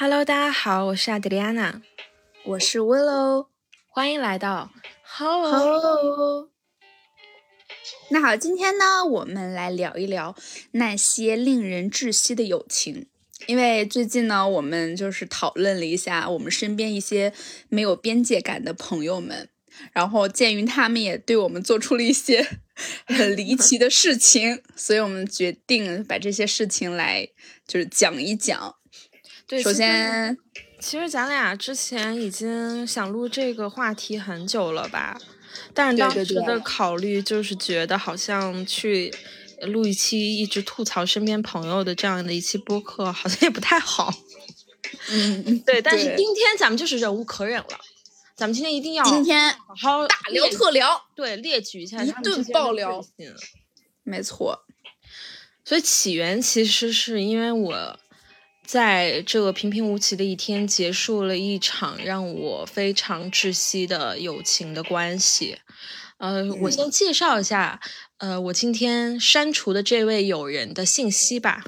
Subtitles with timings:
[0.00, 1.82] Hello，大家好，我是阿德里安娜，
[2.44, 3.48] 我是 Willow，
[3.88, 4.70] 欢迎来到
[5.02, 5.50] Hello。
[5.50, 6.50] Hello。
[8.10, 10.36] 那好，今天呢，我们来聊一聊
[10.70, 13.08] 那些令人窒息的友情。
[13.48, 17.32] 因为最近呢，我们就是讨论了一下我们身边一些
[17.68, 19.48] 没有边界感的朋友们，
[19.92, 22.46] 然后鉴于他们也对我们做出了一些
[23.06, 27.28] 很离奇的事情，所以我们决定把这些事情来
[27.66, 28.76] 就是讲一讲。
[29.48, 30.36] 对，首先，
[30.78, 35.18] 其实咱俩之前已经想录这个话题很久了吧，
[35.72, 39.10] 但是当时的考虑就是觉得好像去
[39.62, 44.12] 录一期一直吐槽身边朋友的这样的一期播客，好像也不太好。
[45.08, 45.80] 嗯，对。
[45.80, 47.80] 但是今天咱们就是忍无可忍了，
[48.36, 53.02] 咱们今天一定要今天好好大聊特聊，对，列举一下一顿爆聊。
[53.16, 53.34] 嗯，
[54.04, 54.66] 没错。
[55.64, 57.98] 所以起源其实是因为我。
[58.68, 65.56] 在这个平平无奇的一天，结束了一场让我非常窒息的友情的关系。
[66.18, 67.80] 呃，我先介绍一下，
[68.18, 71.64] 呃，我今天删除的这位友人的信息吧。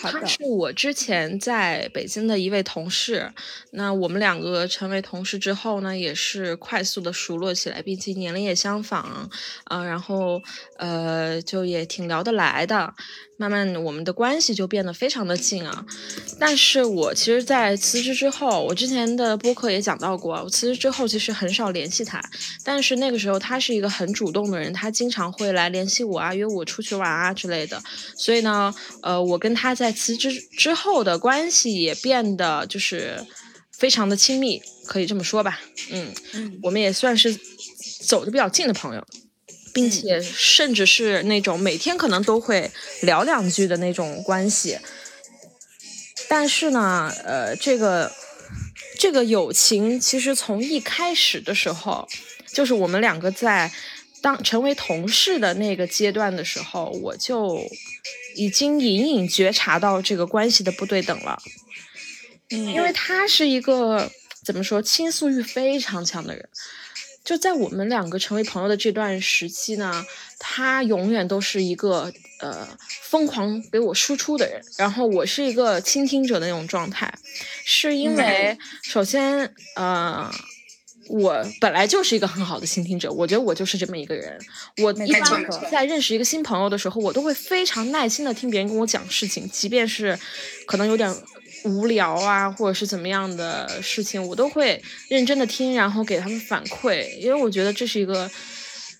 [0.00, 3.32] 他是我之前在北京的一位同事，
[3.72, 9.30] 那我们两个成为同事之后呢，也是快速的熟络起来，并且年龄也相仿，
[9.64, 10.42] 啊、呃，然后
[10.78, 12.94] 呃，就也挺聊得来的。
[13.38, 15.86] 慢慢我们的关系就变得非常的近啊，
[16.40, 22.20] 但是我其实，在辞职之后，我之前的播客也讲到过，我辞职之后其实很少联系他，
[22.64, 27.80] 但是那个时候他是一个很主动的人，他经常会来联系我啊，约我出去玩啊之类的，
[28.16, 33.24] 所以呢，呃，我跟他在辞职之后的关系也变得就是
[33.70, 35.60] 非常的亲密，可以这么说吧，
[35.92, 36.58] 嗯，嗯。
[36.64, 37.38] 我们也算是
[38.04, 39.06] 走的比较近的朋友。
[39.72, 42.70] 并且甚至是那种每天可能都会
[43.02, 44.78] 聊两句的那种关系，
[46.28, 48.12] 但是呢，呃，这个
[48.98, 52.08] 这个友情其实从一开始的时候，
[52.52, 53.72] 就是我们两个在
[54.20, 57.62] 当成为同事的那个阶段的时候，我就
[58.36, 61.40] 已经隐隐觉察到这个关系的不对等了，
[62.50, 64.10] 嗯，因为他是一个
[64.44, 66.48] 怎么说倾诉欲非常强的人。
[67.28, 70.02] 就在我们两个成为朋友的这段时期呢，
[70.38, 72.66] 他永远都是一个呃
[73.02, 77.12] 疯狂给我输出的人，然后我是一个倾听者的那种状态，
[77.66, 80.32] 是因为、嗯、首先呃
[81.10, 84.40] 我本来就是一个很好的倾听者，我觉得我就是这么一个人，
[84.78, 90.18] 我一般在认识一个新朋友的时候，我都会非常耐心的听别人跟我讲事情，即便是
[90.66, 91.14] 可能有点。
[91.64, 98.30] 无聊啊，或者是怎么样的事情，我都会认真的听，然后给他们反馈，因为我觉得这是一个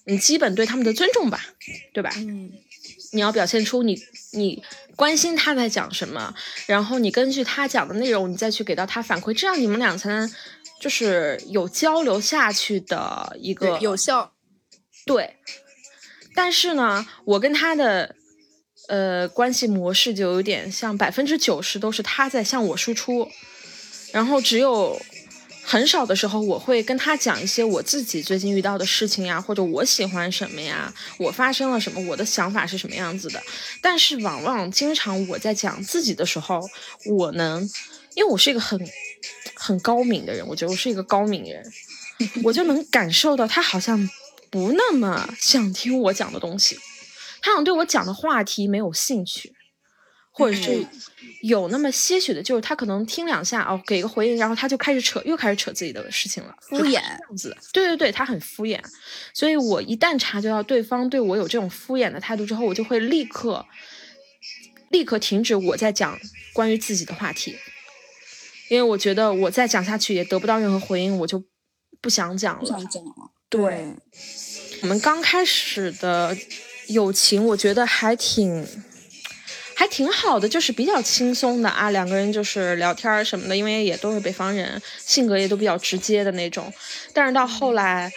[0.05, 1.45] 你基本对他们的尊重吧，
[1.93, 2.11] 对吧？
[2.17, 2.53] 嗯，
[3.13, 3.99] 你要表现出你
[4.33, 4.63] 你
[4.97, 6.35] 关心他在讲什么，
[6.67, 10.31] 然后你根据他讲的内容，你再去给到他反馈，这样你们俩才能
[10.81, 14.33] 就是有交流下去的一个有效。
[15.07, 15.37] 对，
[16.35, 18.17] 但是呢，我跟他的。
[18.89, 23.31] 呃，关系模式就有点像百分之九十都是他在向我输出，
[24.13, 24.99] 然后只有
[25.63, 33.43] 很少的时候，我会跟他讲一些我自己最近遇到的事情呀，或者我喜欢什么呀，我发生了什么，我的想法是什么样子的。
[33.83, 36.67] 但是往往经常我在讲自己的时候，
[37.05, 37.61] 我能，
[38.15, 38.81] 因为我是一个很
[39.55, 41.71] 很高敏的人，我觉得我是一个高敏人，
[42.43, 44.09] 我就能感受到他好像
[44.49, 46.79] 不那么想听我讲的东西。
[47.41, 49.53] 他好像对我讲的话题没有兴趣，
[50.31, 50.87] 或者是
[51.43, 57.57] 有那么些许的，就是他可能听两下哦，给个回应，然后他就开始扯，又开始扯自己的事情了，敷衍这样子。
[57.73, 58.81] 对对对，他很敷衍，
[59.33, 63.65] 所以我一旦察觉到对方对我有这种敷衍的态度之后，我就会立刻
[64.91, 66.19] 立刻停止我在讲
[66.53, 67.57] 关于自己的话题，
[68.69, 71.45] 因为我觉得我再讲下去也得不到任何回应，我就
[72.01, 72.61] 不想讲了。
[72.61, 73.13] 不想讲了。
[73.49, 73.89] 对，
[74.83, 76.37] 我们刚开始的。
[76.89, 78.67] 友情我觉得还挺，
[79.75, 86.73] 还挺好的，就是比较轻松的啊，两个人就是聊天什么的，因为也都是北方人，性格也都比较直接的那种。
[87.13, 88.11] 但是到后来，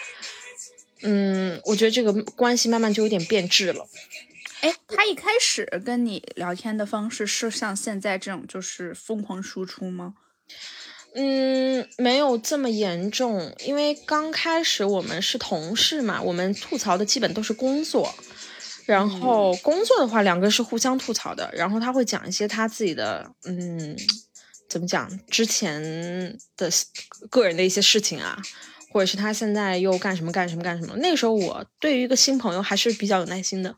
[1.02, 3.86] 嗯，我觉得这个关系慢慢就有点变质了。
[4.62, 10.14] 哎，他一开始跟你聊天的方式是像现在这种，就是疯狂输出吗？
[11.14, 18.14] 嗯，没有这么严重，因为刚开始我们是同事嘛，我们吐槽的基本都是工作。
[18.86, 21.50] 然后工作的话，两个是互相吐槽的。
[21.54, 23.96] 然后他会讲一些他自己的，嗯，
[24.68, 25.80] 怎么讲之前
[26.56, 26.70] 的
[27.30, 28.40] 个人的一些事情啊，
[28.90, 30.96] 或者是他现在又干什么干什么干什么。
[30.96, 33.74] 那个时候我对于一个新朋友还是比较有耐心的，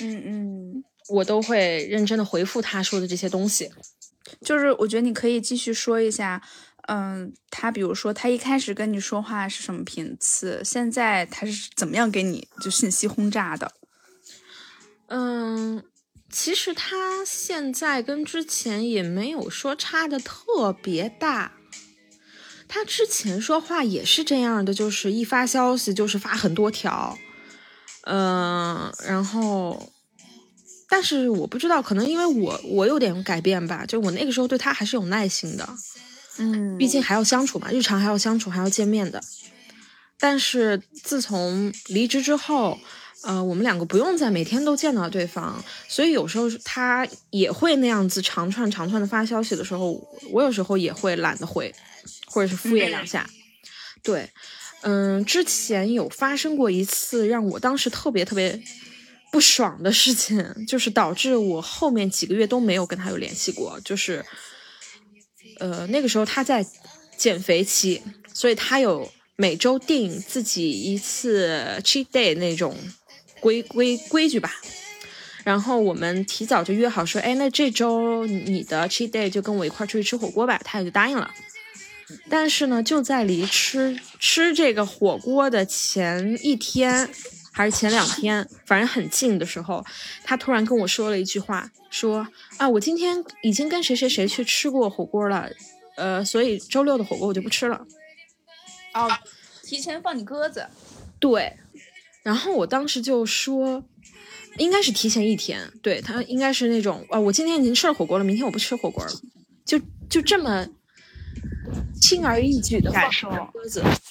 [0.00, 3.70] 嗯嗯，我都会认真的回复他说的这些东西。
[4.42, 6.42] 就是我觉得你可以继续说一下，
[6.86, 13.72] 嗯，他比如说他一开始跟你说话是什么频次，现在他是怎么样给你就信息轰炸的？
[15.08, 15.82] 嗯，
[16.30, 21.52] 其实他现在跟之前也没有说差的特别大。
[22.68, 27.18] 他之前说话也是这样的，就是一发消息就是发很多条，
[28.02, 29.90] 嗯，然后，
[30.86, 35.66] 但是我不知道，可能因为我我有点改变吧，就我那个时候对他还是有耐心的，
[36.36, 39.22] 嗯，毕竟还要相处嘛，日常还要相处，还要见面的。
[40.20, 42.78] 但是自从离职之后，
[43.24, 49.92] 呃，我们两个不用再每天都见到对方，所以有时候他也会那样子长串长串的发消息的时候，
[50.30, 51.74] 我有时候也会懒得回。
[52.30, 53.28] 或者是敷衍两下，
[54.04, 54.30] 对，
[54.82, 58.62] 嗯，之前有发生过一次让我当时特别特别
[59.32, 63.80] 不爽的事情，就是导致我后面几个月都没有跟他有联系过。
[63.80, 64.24] 就是，
[65.58, 66.64] 呃，那个时候他在
[67.16, 72.76] 减肥期，所以他有每周定自己一次 cheat day 那种
[73.40, 74.52] 规规规矩吧。
[75.44, 81.30] 然后我们提早就约好说，哎，那这周你的 cheat day 就跟我一块出去吃火锅吧，他也就答应了。
[82.28, 87.08] 但是呢，就在离吃吃这个火锅的前一天，
[87.52, 89.84] 还是前两天，反正很近的时候，
[90.24, 92.26] 他突然跟我说了一句话，说
[92.58, 95.50] 啊，我今天已经跟谁谁谁去吃过火锅了，
[95.96, 97.86] 呃，所以周六的火锅我就不吃了。
[98.94, 99.10] 哦，
[99.62, 100.66] 提前放你鸽子。
[101.20, 101.56] 对，
[102.28, 103.82] 然后我当时就说，
[104.58, 109.10] 应该是提前一天，对他应该是那种啊，我今天已经吃了火锅了，明天我不吃火锅了，
[109.64, 109.80] 就
[110.10, 110.66] 就这么。
[112.00, 113.28] 轻而易举的感受，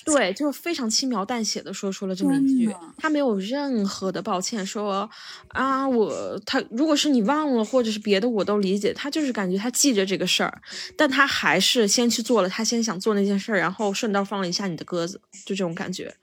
[0.05, 5.09] 对，就是非常轻描淡写的说出了这么一句，他没有任何的抱歉，说
[5.49, 10.61] 啊，我他如果是你忘了或者是别的，我都理解，他就是感觉他记着这个事儿，
[10.95, 16.13] 但他还是先去做了他先想做那件事儿，然后顺道放了一下你的鸽子，就这种感觉。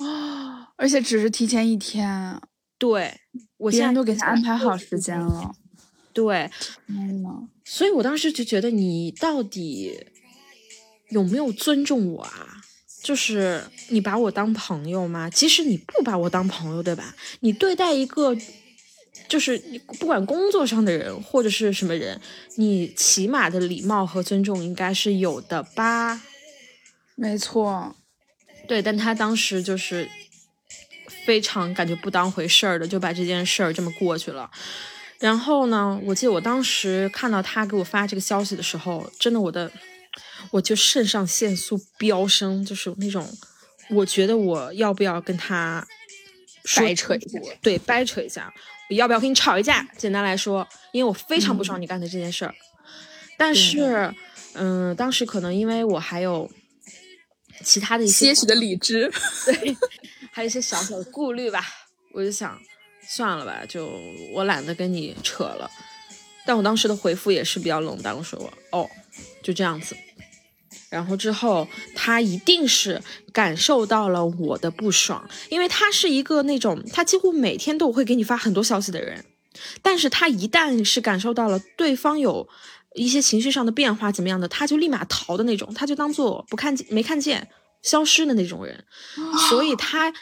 [0.00, 2.40] 啊，而且只是提前一天，
[2.78, 3.20] 对
[3.56, 5.54] 我现在都给他安排好时间了，
[6.12, 6.50] 对，
[6.86, 10.08] 天呐，所以我当时就觉得你到底。
[11.10, 12.56] 有没有尊重我啊？
[13.02, 15.28] 就是你把我当朋友吗？
[15.30, 17.14] 其实你不把我当朋友，对吧？
[17.40, 18.34] 你对待一个，
[19.28, 22.20] 就是你不管工作上的人或者是什么人，
[22.56, 26.22] 你起码的礼貌和尊重应该是有的吧？
[27.14, 27.94] 没错，
[28.66, 28.82] 对。
[28.82, 30.08] 但他当时就是
[31.24, 34.50] 非常感觉不当回事儿的，就把这件事儿这么过去了。
[35.18, 39.70] 然后呢，我记得我当时看到他给我发这个消息的时候，真的我的。
[40.50, 43.26] 我就肾上腺素飙升，就是那种，
[43.88, 45.84] 我觉得我要不要跟他
[46.76, 47.40] 掰扯一下？
[47.62, 48.52] 对，掰扯一下，
[48.90, 49.82] 我要不要跟你吵一架？
[49.96, 52.54] 简单来说，因为我非常不爽你干的这件事儿。
[53.38, 54.14] 但是，
[54.52, 56.48] 嗯，当时可能因为我还有
[57.64, 59.10] 其他的一些些许的理智，
[59.46, 59.76] 对，
[60.34, 61.64] 还有一些小小的 顾虑吧，
[62.12, 62.60] 我就想
[63.06, 63.88] 算了吧，就
[64.32, 65.70] 我懒得跟你扯了。
[66.44, 68.90] 但我当时的回复也是比较冷淡，我说我哦，
[69.44, 69.96] 就这样子。
[70.90, 73.00] 然后之后，他一定是
[73.32, 79.24] 感受到了我的不爽，因为他是一个那种他几乎每天都会给你发很多消息的人，
[79.82, 82.48] 但是他一旦是感受到了对方有
[82.94, 87.48] 一些情绪上的变化怎么样的，他就立马逃的那种，他就当做不看见没看见
[87.84, 88.84] 消失的那种人，
[89.48, 90.12] 所以他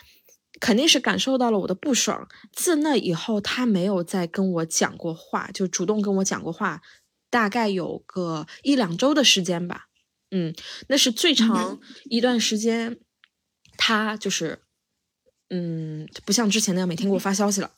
[0.61, 2.29] 肯定是感受到了我的不爽。
[2.53, 6.83] 自那以后，他没有再跟我讲过话，就主动跟我讲过话，
[7.31, 9.87] 大概有个一两周的时间吧。
[10.33, 10.55] 嗯，
[10.89, 12.99] 那是最长一段时间，
[13.77, 14.63] 他就是，
[15.51, 17.71] 嗯，不像之前那样每天给我发消息了，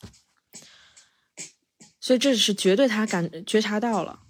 [2.00, 4.20] 所以这是绝对他感觉察到了。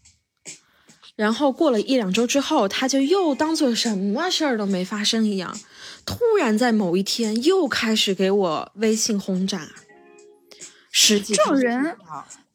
[1.17, 5.59] 然后过了一两周之后，他就又当做什么事儿都没发生一样，
[6.05, 9.69] 突然在某一天又开始给我微信轰炸。
[10.91, 11.97] 实际这种人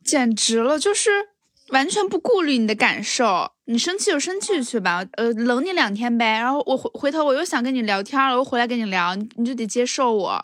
[0.03, 1.29] 简直了，就是。
[1.69, 6.39] 完全不顾虑你的感受，你生气就生气去吧，呃，冷你两天呗。
[6.39, 10.41] 然后我回回头我又想跟你聊天了，我回来跟你聊，你你就得接受我。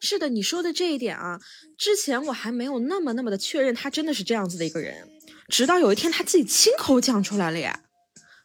[0.00, 1.38] 是的，你说的这一点啊，
[1.78, 5.08] 之前我还没有那么那么的确认他真的是这样子的一个人，
[5.48, 7.80] 直到有一天他自己亲口讲出来了呀。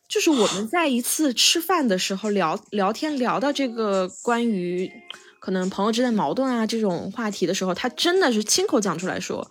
[0.08, 4.92] 就是我们在一次吃饭的时候聊聊天，聊到这个关于
[5.40, 9.50] 可能朋友之间矛盾啊这种话题的时候，他真的是亲口讲出来说。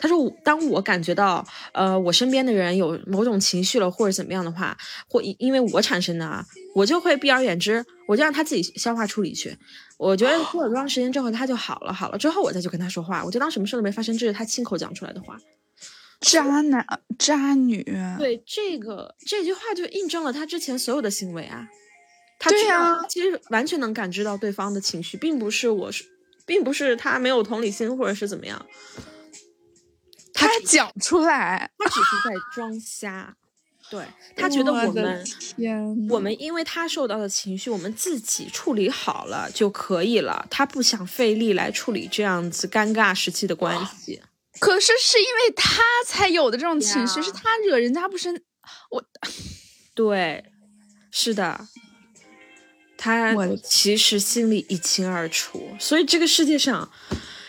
[0.00, 4.76] 他说：“当我感觉到，呃，我身边的人有某种情绪了，或者怎么样的话，
[5.08, 6.44] 或因为我产生的啊，
[6.74, 9.56] 我就会避而远之，我就让他自己消化处理去。
[9.98, 14.18] 我觉得过了多长时间之后，他就好了，好了之后我再去跟他说话，我就当什么事都没发生。
[14.18, 15.38] 这是他亲口讲出来的话。
[16.22, 16.86] 渣男
[17.18, 17.84] 渣女。
[18.18, 21.68] 对这个这句话就印证了他之前所有的行为啊。
[22.38, 26.04] 他对呀，其实完全能感知到对方的情绪，并不是我是，
[26.44, 28.66] 并不是他没有同理心或者是怎么样。
[30.34, 33.36] 他讲出来，他只是在装瞎。
[33.90, 35.24] 对 他觉得我们，
[36.08, 40.46] 我们因为他受到的情绪，我们自己处理好了就可以了。
[40.50, 44.20] 他不想费力来处理这样子尴尬时期的关系。
[44.62, 48.44] 可是是因为他才有的这种情绪，是他惹人家不是
[48.90, 49.04] 我。
[49.92, 50.44] 对，
[51.10, 51.66] 是的，
[52.96, 55.74] 他其实心里一清二楚。
[55.80, 56.88] 所以这个世界上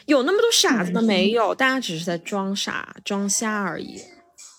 [0.07, 1.03] 有那么多傻子吗？
[1.03, 4.01] 没有，大家只是在装傻、装瞎而已。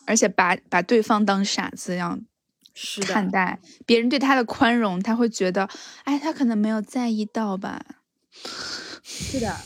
[0.07, 2.25] 而且把把对方当傻子一样
[3.03, 5.69] 看待，别人对他的宽容，他会觉得，
[6.05, 7.85] 哎，他可能没有在意到吧。
[9.03, 9.57] 是的，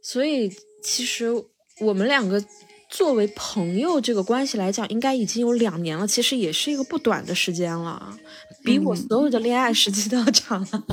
[0.00, 0.50] 所以
[0.82, 1.44] 其实
[1.80, 2.42] 我们两个
[2.88, 8.16] 作为朋友这个关系来讲，应该已经有两年了，其实也是一个不短的时间了，
[8.62, 10.84] 比我所有的恋爱时期都要长了。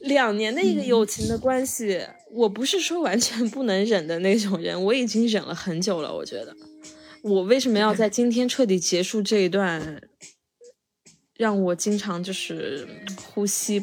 [0.00, 6.12] 两年的一个友情的关系，我不是说完全不能忍的那种人，我已经忍了很久了。
[6.12, 6.56] 我觉得，
[7.22, 10.02] 我为什么要在今天彻底结束这一段，
[11.36, 12.88] 让我经常就是
[13.32, 13.80] 呼吸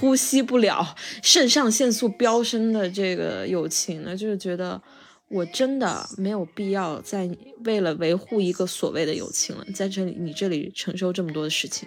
[0.00, 4.16] 呼吸不了、肾上腺素飙升的这个友情呢？
[4.16, 4.80] 就是觉得
[5.28, 7.28] 我真的没有必要在
[7.66, 11.86] 为了维护一个所谓的友情了，在这里你这里承受这么多的事情。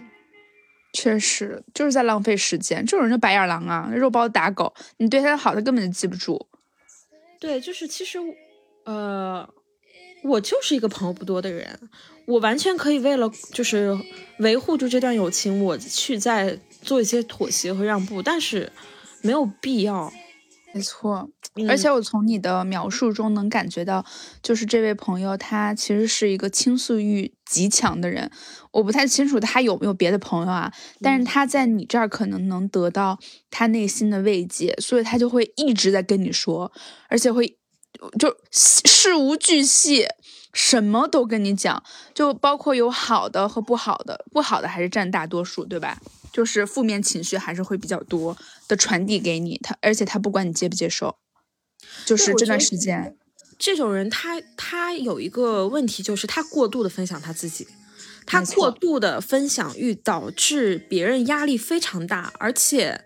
[0.93, 4.71] 确实就是在浪费时间，这种人就白眼狼啊，肉包子打狗。
[4.97, 6.47] 你对他的好，他根本就记不住。
[7.39, 8.19] 对，就是其实，
[8.85, 9.49] 呃，
[10.23, 11.79] 我就是一个朋友不多的人，
[12.27, 13.97] 我完全可以为了就是
[14.37, 18.71] 维护住这段友情，我去再做一些妥协和让步，但是
[19.21, 20.13] 没有必要。
[20.75, 21.29] 没错，
[21.69, 24.03] 而且我从你的描述中能感觉到，
[24.41, 28.31] 就是这位朋友他其实是一个倾诉欲极强的人。
[28.71, 33.19] 我不太清楚他有没有别的朋友啊，但是他在你这儿可能能得到
[33.51, 36.71] 他内心的慰藉，所以他就会一直在跟你说，
[37.07, 37.55] 而且会
[38.17, 40.07] 就事无巨细，
[40.53, 41.83] 什么都跟你讲，
[42.15, 45.99] 就包括有好的和不好的，不好的还是占大多数，对吧？
[46.33, 48.35] 就是负面情绪还是会比较多
[48.67, 51.15] 的传递给你，他而且他不管你接不接受，
[52.05, 53.15] 就是这段时间，
[53.57, 57.67] 这种人他他有一个问题，就是他过度的分享他自己，
[58.25, 63.05] 他过度的分享欲导致别人压力非常大，而且。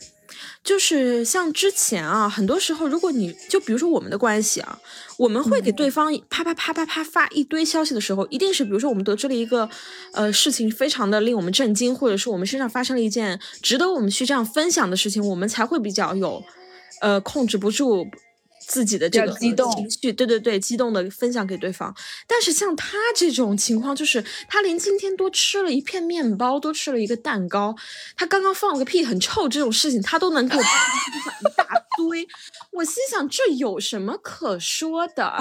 [0.64, 4.80] 就是像之前啊，很多时候，如果你就比如说我们的关系啊，
[5.18, 9.70] 我们会给对方啪啪啪啪啪发一堆消息的时候，一定是比如说我们得知了一个
[10.14, 16.44] 呃事情，非常的令我们震惊，或者是我们身上发生了一件值得我们去这样分享的事情，我们才会比较有
[17.02, 18.08] 呃控制不住。
[18.68, 21.96] 自己的这个激动情绪，对对对，激动的分享给对方。
[22.28, 27.74] 但是像他这种情况，就是他连今天多吃了一片面包，多吃了一个蛋糕，
[28.18, 30.66] 他刚刚放了个屁很臭这种事情，他都能给我一
[31.56, 31.66] 大
[31.98, 32.28] 堆。
[32.74, 35.40] 我心想，这有什么可说的？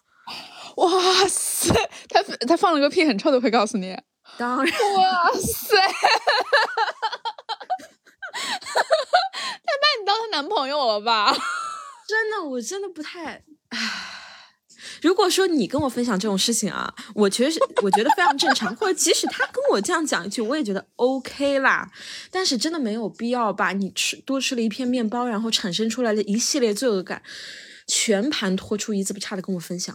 [0.76, 1.72] 哇塞，
[2.08, 3.96] 他他放了个屁很臭的会告诉你？
[4.38, 4.74] 当然。
[4.96, 5.76] 哇塞，
[8.32, 11.36] 他把你当他男朋友了吧？
[12.08, 13.78] 真的，我真的不太唉。
[15.00, 21.90] 如果说你跟我分享这种事情啊，我觉得我觉得非常正常，或者即使他跟我这样讲一句，我也觉得 OK 啦。
[22.30, 27.22] 但是真的没有必要把你吃多吃了一片面包，然后产生出来的一系列罪恶感，
[27.86, 29.94] 全盘托出，一字不差的跟我分享，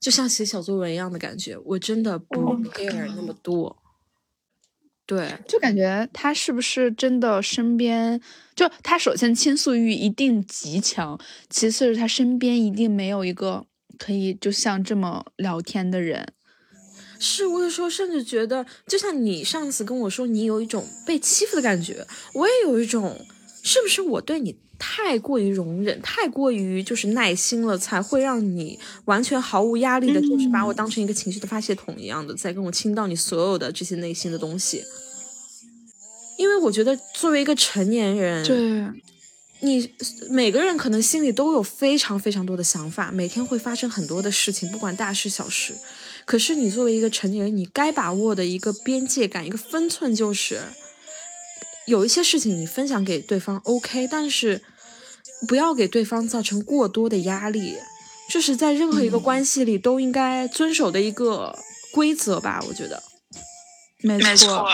[0.00, 1.56] 就像写小作文一样的感觉。
[1.64, 3.82] 我真的不 care 那么多。
[5.06, 8.20] 对，就感觉他是不是真的身边，
[8.56, 11.16] 就他首先倾诉欲一定极强，
[11.48, 13.66] 其次是他身边一定没有一个
[13.98, 16.26] 可以就像这么聊天的人。
[17.20, 23.24] 是，我有时候甚至觉得，就像你上次跟我说，你有一种被欺负的感觉，我也有一种，
[23.62, 34.82] 是不是我对你太过于容忍，太过于就是耐心了，才会让你完全毫无压力的，就是把我当成一个情绪的发泄桶一样的，在跟我倾倒你所有的这些内心的东西。
[36.38, 39.02] 因为我觉得，作为一个成年人，对，
[39.60, 39.90] 你
[40.28, 45.72] 每个人可能心里都有非常非常多的想法，每天会发生很多的事情，不管大事小事。
[46.26, 50.60] 可是你作为一个成年人，你该把握的一个边界感、一个分寸，就是
[51.86, 54.62] 有一些事情你分享给对方 OK，但是
[55.48, 57.76] 不要给对方造成过多的压力，
[58.28, 61.58] 这是在任何一个关系里都应该遵守的一个
[61.92, 62.62] 规则吧？
[62.68, 63.02] 我觉得，
[64.02, 64.68] 没错，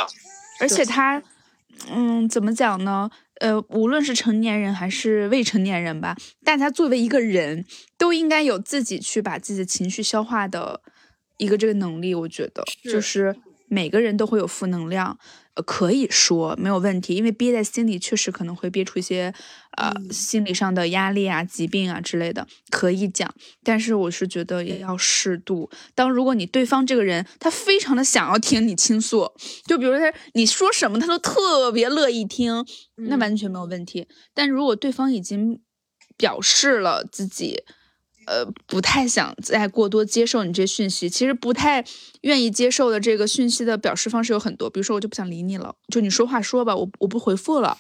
[0.61, 1.23] 而且他。
[1.91, 3.11] 嗯，怎么讲呢？
[3.41, 7.65] 呃，无论是成年人还是未成年人吧，大家作为一个人
[7.99, 10.81] 都应该有自己去把自己的情绪消化的
[11.39, 12.15] 一个这个能力。
[12.15, 13.35] 我觉得，就是
[13.67, 15.19] 每个人都会有负能量。
[15.55, 19.35] 呃，可以说没有问题，因为憋在心里确实可能会憋出一些，
[19.77, 23.35] 呃，心理上的压力啊、疾病啊之类的，可以讲。
[23.63, 25.71] 但是我是觉得也要适度。
[25.95, 29.31] 当如果你对方这个人他非常的想要听你倾诉，
[29.67, 32.65] 就比如他你说什么他都特别乐意听，
[32.97, 34.09] 那完全没有问题。
[34.33, 35.61] 但如果对方已经
[36.17, 37.63] 表示了自己。
[38.27, 41.09] 呃，不太想再过多接受你这讯息。
[41.09, 41.85] 其实不太
[42.23, 47.77] 愿意接受的这个讯息的表示方式有很多，比如说我就不想理你了，就你说话说吧，我我不回复了。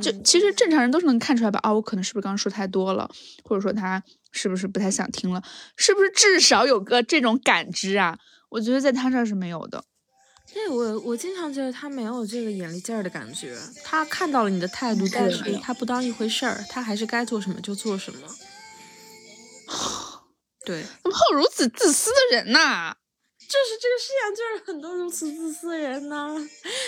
[0.00, 1.58] 就其实正常人都是能看出来吧？
[1.62, 3.10] 啊，我可能是不是刚刚说太多了，
[3.42, 5.42] 或者说他是不是不太想听了？
[5.76, 8.18] 是不是至少有个这种感知啊？
[8.50, 9.84] 我觉得在他这儿是没有的。
[10.52, 13.56] 对我，我经常觉得他没有这个眼力劲儿的感觉。
[13.84, 18.18] 他看到了你的态度，但是他不当一回事儿，他还是该做什么就做什么。
[20.64, 22.94] 对，怎么会有如此自私的人呢？
[23.40, 26.36] 就是这个世界上就是很多如此自私的人呢，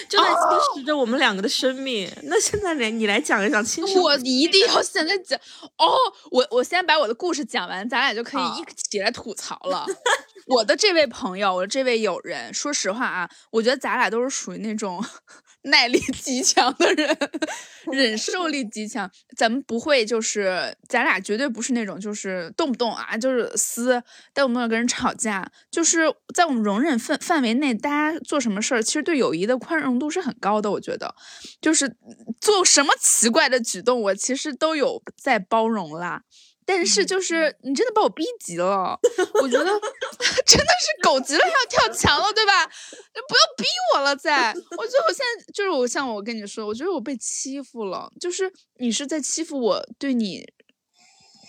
[0.08, 2.08] 就在侵蚀着我们两个的生命。
[2.22, 4.00] 那现在来，你来讲一讲侵蚀。
[4.00, 5.36] 我一定要现在讲
[5.78, 5.96] 哦，
[6.30, 9.84] 我我先把我的故事讲完，咱俩就可以一起来吐槽了。
[10.46, 15.04] 我的这位朋友，我的这位友人，说实话啊，我觉得咱俩都是属于那种。
[15.62, 17.16] 耐力极强的人，
[17.92, 19.10] 忍受力极强。
[19.36, 24.02] 咱们不会，就是咱俩绝对不是那种，就是动不动啊，就是撕，
[24.34, 25.50] 动不动跟人吵架。
[25.70, 30.70] 就是在我们容忍范范围内，大家做什么事儿，其实对友谊的宽容度是很高的。
[30.70, 31.14] 我觉得，
[31.60, 31.96] 就是
[32.40, 36.22] 做什么奇怪的举动，我其实都有在包容啦。
[36.74, 38.98] 但是就是你真的把我逼急了，
[39.42, 39.64] 我觉得
[40.46, 42.66] 真的是狗急了要跳墙了，对吧？
[42.66, 43.64] 不要逼
[43.94, 50.50] 我了，再，我觉得我现在就是我像我跟你说，我觉得我被欺负了，就是你是在欺负我，对你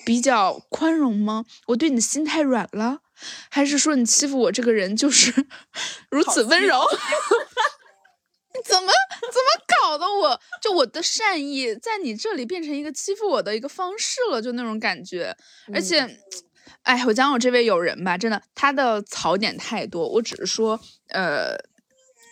[0.06, 1.46] 比较宽容吗？
[1.68, 3.00] 我对你的心太软了，
[3.50, 5.34] 还是说你欺负我这个人就是
[6.12, 6.82] 如此温柔？
[8.66, 10.06] 怎么怎么搞的？
[10.06, 15.36] 我就我的善意在你这里变成一个欺负我的一个方式了，就那种感觉。
[15.74, 16.08] 而且，
[16.84, 20.08] 哎，我讲我这位友人吧，真的，他的槽点太多。
[20.08, 21.58] 我只是说，呃，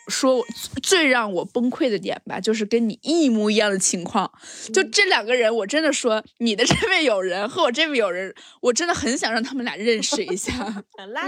[0.07, 0.45] 说
[0.83, 4.31] 最让我崩溃的点吧，就是跟你一模一样的情况。
[4.73, 10.83] 就这两个人，我真的说，你的这位友人和我这位友人，我真的很想让他们俩认识一下，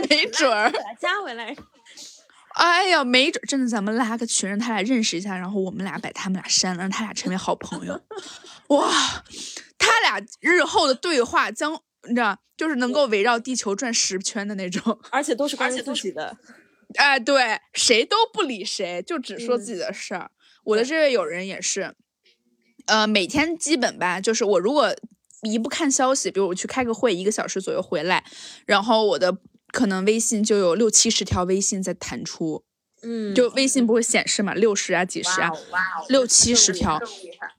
[0.10, 1.56] 没准儿加回来。
[2.54, 8.00] 哎呀，没准真的，咱们拉个群，让他俩认识一下，然后我们俩把他们俩删了，让他俩成为好朋友。
[8.68, 8.92] 哇，
[9.78, 11.74] 他俩日后的对话将，
[12.08, 16.38] 你知道，就是能够围绕地球转十圈的那种， 而且都是关于自己的。
[16.96, 20.30] 哎，对，谁都不理谁，就只说自己的事儿。
[20.64, 21.96] 我的这位友人也是，
[22.86, 24.96] 呃，每天基本吧，就是我如果
[25.42, 28.24] 一不看消息，比如我去开个会，一个小时左右回来，
[28.68, 29.38] 然后我的。
[29.74, 32.64] 可能微信就有六七十条微信在弹出，
[33.02, 35.50] 嗯，就微信不会显示嘛，六十啊，几十啊，
[36.10, 37.02] 六七十条，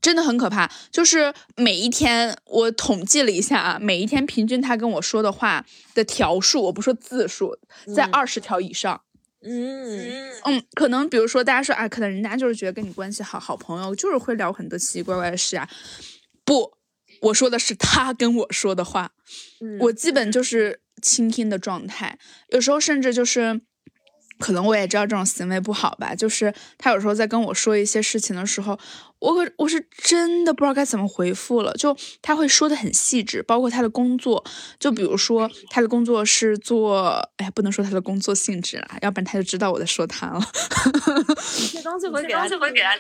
[0.01, 0.71] 真的很可怕。
[0.93, 7.59] 就是每一天我统计了一下啊，每一天平均他跟我说的话的条数，我不说字数，
[7.93, 9.03] 在二十条以上。
[9.43, 15.69] 嗯嗯，可能比如说大家说啊，可能人家就是觉得跟你关系好，好朋友就是会聊很多奇奇怪怪的事啊。
[16.45, 16.75] 不，
[17.23, 19.11] 我说的是他跟我说的话，
[19.81, 20.84] 我基本就是。
[21.05, 23.61] 倾听的状态，有时候甚至就是，
[24.39, 26.15] 可能我也知道这种行为不好吧。
[26.15, 28.79] 就是他有时候在跟我说一些事情的时候，
[29.21, 31.73] 我可我是真的不知道该怎么回复了。
[31.75, 34.43] 就他会说的很细致，包括他的工作，
[34.81, 40.41] 就比如说他的工作是做，哎，不能说他的工作性质了，要不然他就知道我在说他了。
[41.73, 42.97] 这东西会给他，会给他。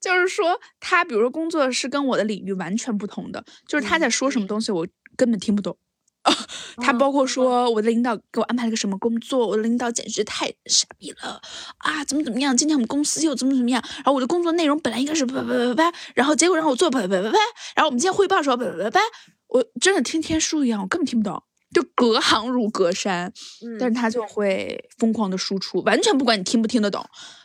[0.00, 4.86] 就是说他，比如说工作是跟我的领域完全不同的，就是他在说什么东西，我
[5.16, 5.76] 根本听不懂。
[6.82, 11.40] 他包括说我的领导给我安排了个什么工作，我的领导简直太傻逼了
[11.78, 12.04] 啊！
[12.04, 12.56] 怎么怎么样？
[12.56, 13.82] 今天我们公司又怎么怎么样？
[13.96, 17.38] 然后我的工作内容本来应该是叭叭叭叭，然后结果让我做叭叭叭叭，
[17.74, 19.00] 然后我们今天汇报的时候叭叭叭叭，
[19.48, 23.32] 我真的听天书一样，我根本听不懂，就隔行如隔山。
[23.78, 27.04] 但是他就会疯狂的输出，完全不管你听不听得懂，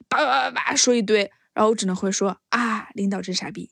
[0.10, 3.72] 叭叭叭叭说一堆，然后我只能会说啊，领导真傻逼，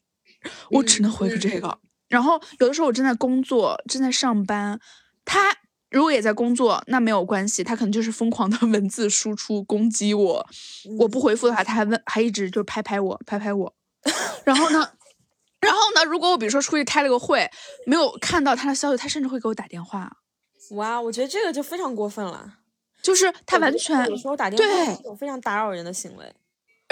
[0.71, 1.79] 我只能回个这个。
[2.13, 4.79] 然后有的时候我正在工作，正在上班，
[5.25, 5.51] 他
[5.89, 10.47] 如果也在工作，那没有关系，他可能就是疯狂的 文字输出攻击我，
[10.99, 13.75] 我不回复的话，他还问，还一直就拍拍我，拍拍我。
[14.45, 14.91] 然后呢，
[15.59, 17.49] 然后呢，如果我比如说出去开了个会，
[17.87, 20.17] 没有看到他的消息，他甚至会给我打电话。
[20.75, 22.57] 哇，我觉得这个就非常过分了，
[23.01, 26.31] 就是他完全有时候打电话是种非常打扰人的行为。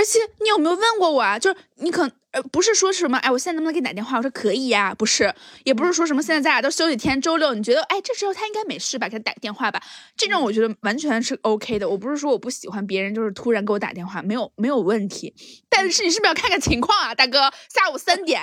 [0.02, 1.38] 而且你有没有问过我啊？
[1.38, 4.18] 就是你可呃不是说什么哎，我现在能不能给你打电话？
[4.18, 5.32] 我说可以呀，不是，
[5.64, 9.08] 也不是说什么现在咱俩都休息天，周六你觉得哎这时候他应该没事吧？
[9.08, 9.80] 给他打个电话吧。
[10.18, 11.88] 这种我觉得完全是 OK 的。
[11.88, 15.36] 我不是说我不喜欢别人，就是突然给我打电话，没有没有问题。
[15.70, 17.52] 但是你是不是要看看情况啊，大哥？
[17.70, 18.42] 下午三点，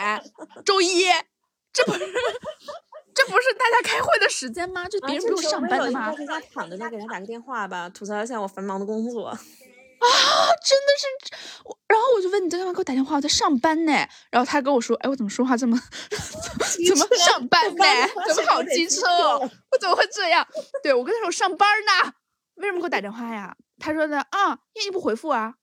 [0.64, 1.06] 周一，
[1.72, 1.98] 这不是
[3.12, 4.88] 这不是大家开会的时间吗？
[4.88, 6.14] 就别人不用上班的吗？
[6.16, 9.36] 在家躺着再，给他打个电话吧，吐槽一下我繁忙的工作。
[9.98, 10.06] 啊，
[10.64, 12.72] 真的是我，然后我就问你在干嘛？
[12.72, 13.92] 给我打电话，我在上班呢。
[14.30, 15.78] 然后他跟我说，哎，我怎么说话这么
[16.10, 17.84] 怎么上班呢？
[18.34, 19.06] 怎么好机车？
[19.38, 20.46] 我怎么会这样？
[20.82, 22.12] 对我跟他说我上班呢，
[22.56, 23.56] 为什么给我打电话呀？
[23.80, 25.54] 他说的啊，因为你不回复啊。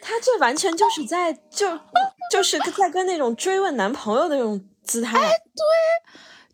[0.00, 1.78] 他这完全就是在就
[2.30, 5.18] 就是在跟那种追问男朋友的那种姿态。
[5.18, 5.64] 哎，对，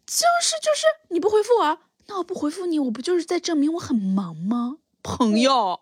[0.07, 4.79] 就是就是你不回复我，那我不回复你，我不就是在证明我很忙吗？
[5.03, 5.81] 朋友。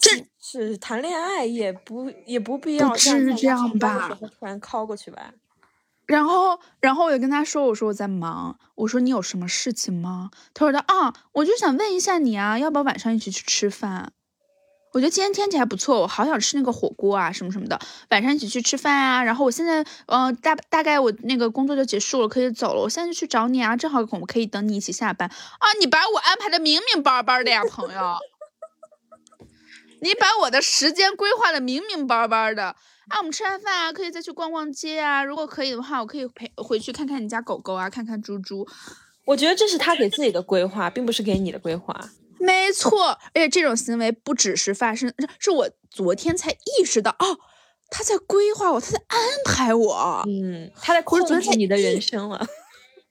[0.00, 4.10] 这是谈恋爱也不也不必要至于这样吧？
[4.38, 5.32] 突然 call 过去吧。
[6.06, 14.12] 然后，然后我就跟他说：“我说我在忙，我说你有什么事情吗？”他说的啊，我就想问一下你啊，要不要晚上一起去吃饭？
[14.92, 19.24] 我觉得今天天气还不错，我好想吃那个火锅啊，什么什么的，晚上一起去吃饭啊。
[19.24, 22.82] 然后我现在，嗯，大大概我那个工作就结束了，可以走了。
[22.82, 25.72] 我现在就去找你啊，正好我们可以等你一起下班啊。
[25.80, 28.16] 你把我安排的明明白白的呀，朋友。
[30.02, 32.64] 你把我的时间规划的明明白白的
[33.08, 33.18] 啊！
[33.18, 35.22] 我们吃完饭啊，可以再去逛逛街啊。
[35.22, 38.66] 如果可以的话，我可以陪回去看看你家狗狗啊，看看猪猪。
[39.24, 42.10] 我觉得这是他给自己的规划，并不是给你的规划。
[42.40, 47.38] 没错，而且这种行为不只是发生，是我昨天才意识到哦，
[47.88, 50.24] 他在规划我，他在安排我。
[50.26, 52.44] 嗯，他在控制你的人生了。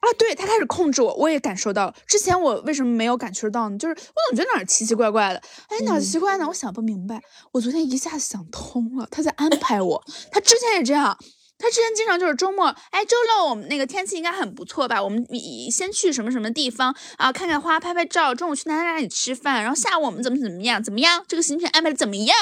[0.02, 1.96] 啊，对他开始控制我，我也感受到了。
[2.08, 3.78] 之前我为什么没有感受到呢？
[3.78, 6.48] 就是我总觉得哪儿奇奇怪怪的，哎，哪儿奇怪呢？
[6.48, 7.22] 我想不明白。
[7.52, 10.04] 我昨天一下子想通了，他在安排我。
[10.32, 11.16] 他之前也这样，
[11.60, 15.02] 他之前经常就是周末，哎，周六我们那个天气应该很不错吧？
[15.02, 15.24] 我们
[15.70, 18.34] 先去什么什么地方啊，看看花，拍拍照。
[18.34, 20.84] 中午去哪哪哪里吃饭，然后下午我们怎么怎么样？
[20.84, 21.24] 怎么样？
[21.28, 22.36] 这个行程安排的怎么样？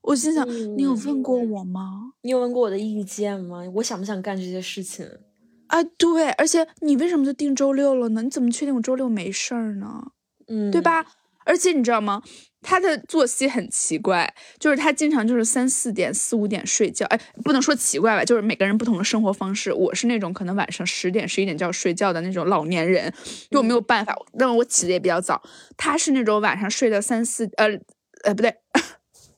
[0.00, 2.12] 我心想，你有问过我吗？
[2.22, 3.58] 你有问过我的意见吗？
[3.74, 5.06] 我想不想干这些事情？
[5.74, 8.22] 啊，对，而且你为什么就定周六了呢？
[8.22, 10.12] 你怎么确定我周六没事儿呢？
[10.46, 11.04] 嗯，对吧？
[11.44, 12.22] 而且你知道吗？
[12.62, 17.04] 他的作息很奇怪，就是他经常就是三四点、四五点睡觉。
[17.06, 19.72] 哎，不能说奇怪吧，就是每个人不同的生活方式。
[19.72, 23.12] 我是那种可能晚上十点、十一点就要睡觉的那种老年人，
[23.50, 24.16] 就没有办法。
[24.34, 25.42] 那么我起的也比较早。
[25.76, 27.66] 他是那种晚上睡到三四，呃，
[28.22, 28.54] 呃，不对。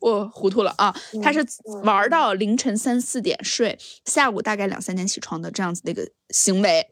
[0.01, 0.95] 我糊涂了啊！
[1.23, 1.45] 他是
[1.83, 6.89] 玩到凌晨三四点睡，下午大概两三点起床的这样子的一个行为。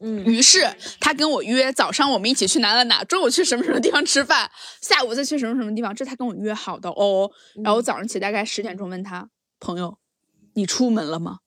[0.00, 0.64] 嗯，于是
[1.00, 4.48] 他跟我约早上我们一起去哪哪哪，中午去什么什么地方吃饭，
[4.80, 7.30] 下午再去什么什么地方，这他跟我约好的哦。
[7.64, 9.98] 然后早上起大概十点钟问他朋友，
[10.54, 11.38] 你出门了吗？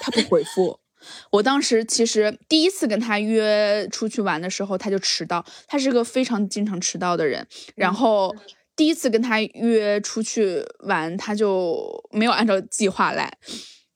[0.00, 0.80] 他不回复。
[1.30, 8.34] 我当时其实第一次跟他约出去玩的时候，他就迟到，他是个非常经常迟到的人，然后。
[8.76, 13.32] 第一次跟他约出去玩，他就没有按照计划来，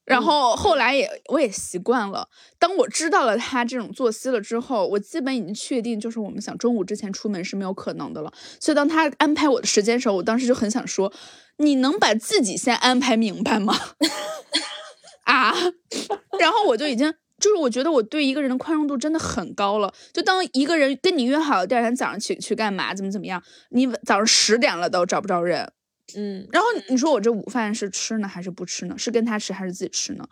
[0.04, 2.28] 然后后来也我也习惯了。
[2.58, 8.32] 当我知道了他这种作息了之后，我基本已经确定，就是我们想中午之前出门是没有可能的了。
[8.60, 11.12] 所以当他安排我的时间的时候，我当时就很想说
[11.58, 13.76] ：“你能把自己先安排明白吗？”
[15.24, 15.54] 啊，
[16.38, 17.12] 然后我就已经。
[17.40, 19.92] 就是我觉得我对一个人的宽容度真的很高了。
[20.12, 25.72] 就当一个人跟你约好第二天早上去去干嘛，怎么怎么样，你早上十点了都找不着人，
[26.16, 28.96] 嗯，然后你说我这午饭是吃呢还是不吃呢？
[28.98, 30.24] 是跟他吃还是自己吃呢？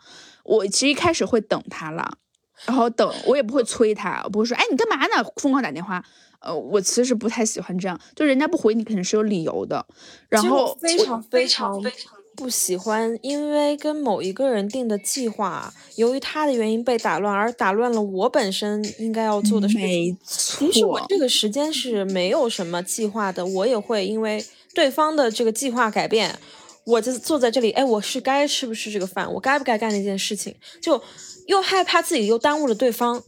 [0.43, 2.17] 我其实一开始会等他了，
[2.65, 5.23] 然后等我也不会催他，我不会说哎你干嘛呢？
[5.37, 6.03] 疯狂打电话。
[6.39, 9.83] 呃，我其实不太喜欢这样，就人家不回你肯定是有理由的。
[10.29, 12.16] 然后非常非常非常。
[12.37, 19.83] 不喜欢，因为跟某一个人定的计划，由于他的原因被打乱，而打乱了我本身应该要做的事情。
[19.83, 24.45] 没错，其实我这个时间是没有什么计划的，我也会因为
[24.75, 26.37] 对方的这个计划改变，
[26.85, 31.01] 我就坐在这里，哎，我是该吃不吃这个饭，我该不该干那件事情，就
[31.47, 33.23] 又害怕自己又耽误了对方，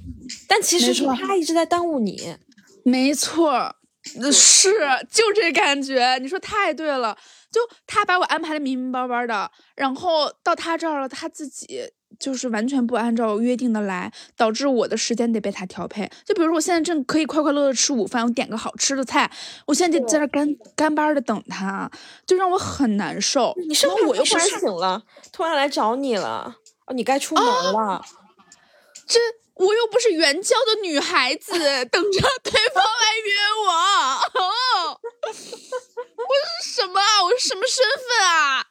[0.47, 2.35] 但其实是他一直在耽误你。
[2.83, 3.75] 没错，
[4.31, 4.69] 是
[5.11, 7.17] 就这感觉，你说太对了。
[7.51, 11.81] 就他把我安排的明明白白的，然后到他这儿了，他自己
[12.19, 16.09] 就是完全不按照约定的来，导致我的时间得被他调配。
[16.25, 19.31] 就比如说，我现在正可以快快乐乐吃午饭，我点个好吃的菜，
[19.65, 21.89] 我现在就在这干干巴的等他，
[22.27, 23.53] 就让我很难受。
[23.67, 26.55] 你是不是我又睡醒了，突然来找你了？
[26.85, 28.03] 哦，你该出门了。
[29.07, 29.19] 这
[29.55, 31.51] 我又不是援交的女孩子，
[31.85, 33.33] 等着对方来约
[33.65, 34.98] 我。
[35.29, 35.31] 我
[36.63, 37.23] 是什么啊？
[37.23, 38.65] 我是什么身份啊？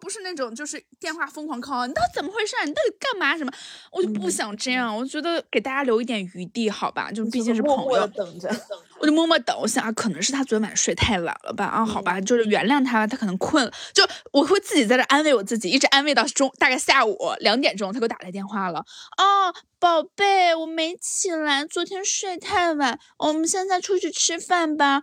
[0.00, 2.56] 不是那种就是电话疯狂 call，你到底怎么回事？
[2.64, 3.36] 你到底干嘛？
[3.36, 3.52] 什么？
[3.92, 7.12] 我就不想这样，我觉得给大家留一点余地，好吧？
[7.12, 8.50] 就毕竟是朋友，等着。
[8.98, 11.66] 我就默默等，我想啊，可能是他昨天晚上睡太晚了吧？
[11.66, 13.72] 啊，好吧，就是原谅他，他可能困了。
[13.92, 18.80] 就我会自己在这安慰我自己，一直安慰到中大概下午两点钟，他给我打来电话了。
[19.16, 25.02] 哦，宝贝，我没起来，昨天睡太晚，我们现在出去吃饭吧。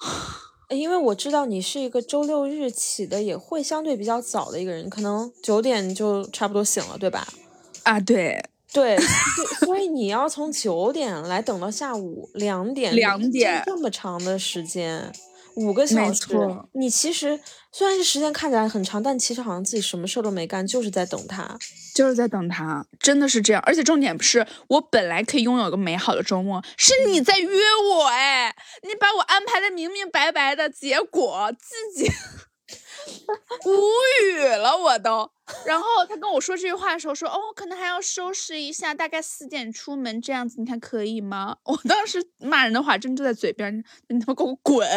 [0.70, 7.26] 因为我知道你是一个周六日起的，也会相对比较早的一个人，可能九点就差不多醒了，对吧？
[7.82, 8.42] 啊，对。
[8.72, 8.98] 对，
[9.64, 15.12] 所以你要从九点来等到下午两点，两点这么长的时间，
[15.54, 16.36] 五个小时。
[16.72, 17.38] 你其实
[17.76, 21.58] 虽然是时间看起来很长，但其实好像自己什么事都没干，就是在等他，
[21.92, 23.60] 就是在等他，真的是这样。
[23.66, 27.48] 而且重点不是，我本来可以拥有个美好的周末，是你在约
[27.92, 32.08] 我，哎，你把我安排的明明白白的，结果自己。
[33.66, 33.90] 无
[34.24, 35.28] 语了，我都。
[35.66, 44.88] 然后他跟我说这句话的时候说：“哦，我可能还要收拾一下，大概四点出门这样子，你看可以吗？” 我当时骂人的话真就在嘴边，你他妈给我滚！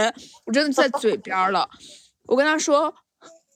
[0.46, 1.68] 我真的在嘴边了。
[2.28, 2.94] 我跟他说：“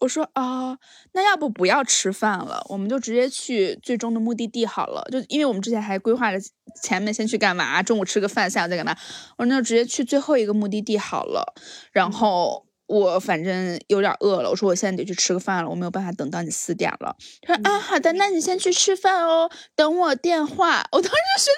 [0.02, 0.78] 我说啊，
[1.14, 5.08] 那要不不要吃饭了，我们就直接去最终的目的地好了。
[5.12, 6.38] 就因为我们之前还规划着
[6.84, 8.96] 前面先去干嘛，中午吃个饭，下午再干嘛。
[9.38, 11.54] 我说那就直接去最后一个目的地好了。
[11.92, 17.16] 然后。”我反正有点饿了，我说我现在得去吃个饭了，我没有办法等到你四点了。
[17.42, 20.86] 他说啊，好的，那你先去吃饭哦，等我电话。
[20.92, 21.52] 我当时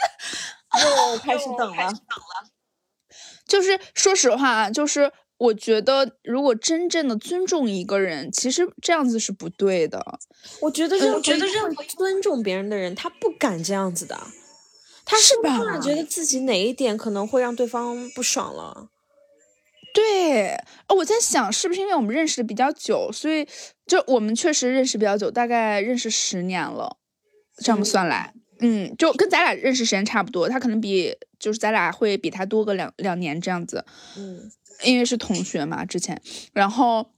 [0.70, 2.52] 就觉得又 开始等了，等了。
[3.48, 10.20] 就是说实话，就是我觉得如果真正的尊重一个人，其实这样子是不对的。
[10.62, 14.18] 我觉得，我觉得任何尊重别人的人，他不敢这样子的，
[15.04, 15.82] 他是突然？
[15.82, 18.90] 觉得自己哪一点可能会让对方不爽了。
[19.94, 20.56] 对，
[20.88, 23.48] 哦我在想是不是因为我们认识的比较久，所以
[23.86, 26.98] 就我们确实认识比较久，大概认识十年了，
[27.58, 28.42] 这样算来，嗯，
[28.98, 30.48] 就跟咱俩认识时间差不多。
[30.48, 33.86] 他可能比就是咱俩会比他多个两两年这样子，
[34.18, 34.52] 嗯，
[34.84, 36.22] 因为是同学嘛之前，
[36.54, 37.12] 然后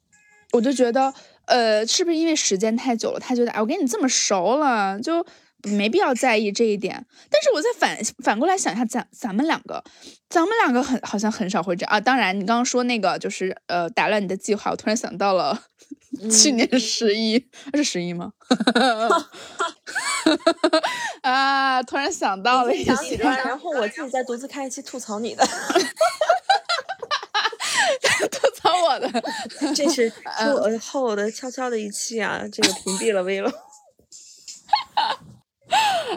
[0.51, 1.13] 我就觉得，
[1.45, 5.25] 呃，是不是因为时间太久了，他觉得哎，我跟你这么熟了，就。
[5.69, 9.83] 没必要在意这一点，但是我再反反过来想一下，咱咱们两个，
[10.29, 11.99] 咱们两个很好像很少会这样啊。
[11.99, 15.59] 当然，你刚刚说那个就是呃打乱你的计划，我突然想到了
[16.31, 18.31] 去年十一，是十一吗？
[21.21, 22.95] 啊，突然想到了一下，
[23.43, 25.45] 然后我自己再独自开一期吐槽你的，
[28.31, 29.09] 吐槽我的，
[29.75, 30.11] 这是
[30.55, 33.51] 我后的悄悄的一期啊，这个屏蔽了 v 了。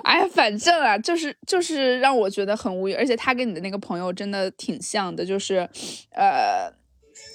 [0.05, 5.69] 哎呀，反正啊，就是就是让我觉得很无语，而且他跟你的那个朋友真的挺像的，就是，
[6.13, 6.73] 呃，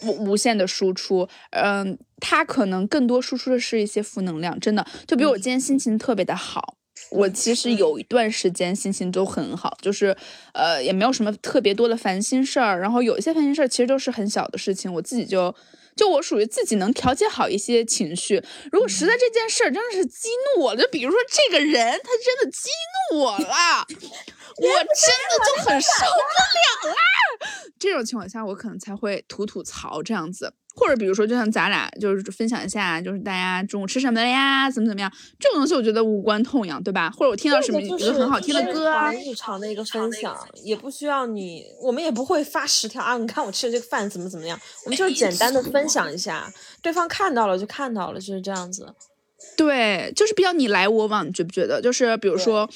[0.05, 6.75] 无无限的输出，嗯，他可能更多输出的是一些负能量，真的，就比如我今天心情特别的好，
[7.11, 10.15] 我其实有一段时间心情都很好，就是，
[10.53, 15.53] 呃，也没有什么特别多的烦心事儿，然后有一些烦心事儿其实都是很小的事情，我自己就。
[15.95, 22.69] 就我属于自己能调节好一些情绪，如果实在这件事儿真的是激怒我了，就比如说这个人他真的激
[23.11, 26.97] 怒我了，我 真的就很受不了啦。
[27.79, 30.53] 这种情况下，我可能才会吐吐槽这样子。
[30.75, 34.69] 或者比如说，就像咱俩就是分享一下，就是大家中午吃什么了呀？
[34.71, 35.11] 怎么怎么样？
[35.39, 37.11] 这种东西我觉得无关痛痒，对吧？
[37.11, 43.17] 或者我听到什么一个很好听的歌啊，日常的一个分享，也不需要你，我们也不会发十条啊。
[43.17, 44.59] 你看我吃的这个饭怎么怎么样？
[44.85, 48.93] 我们就是简单的分享一下，对方看到了就看到了，就是这样子。
[49.55, 51.79] 对，就是比较你来我往，你觉不觉得？
[51.79, 52.67] 就是比如说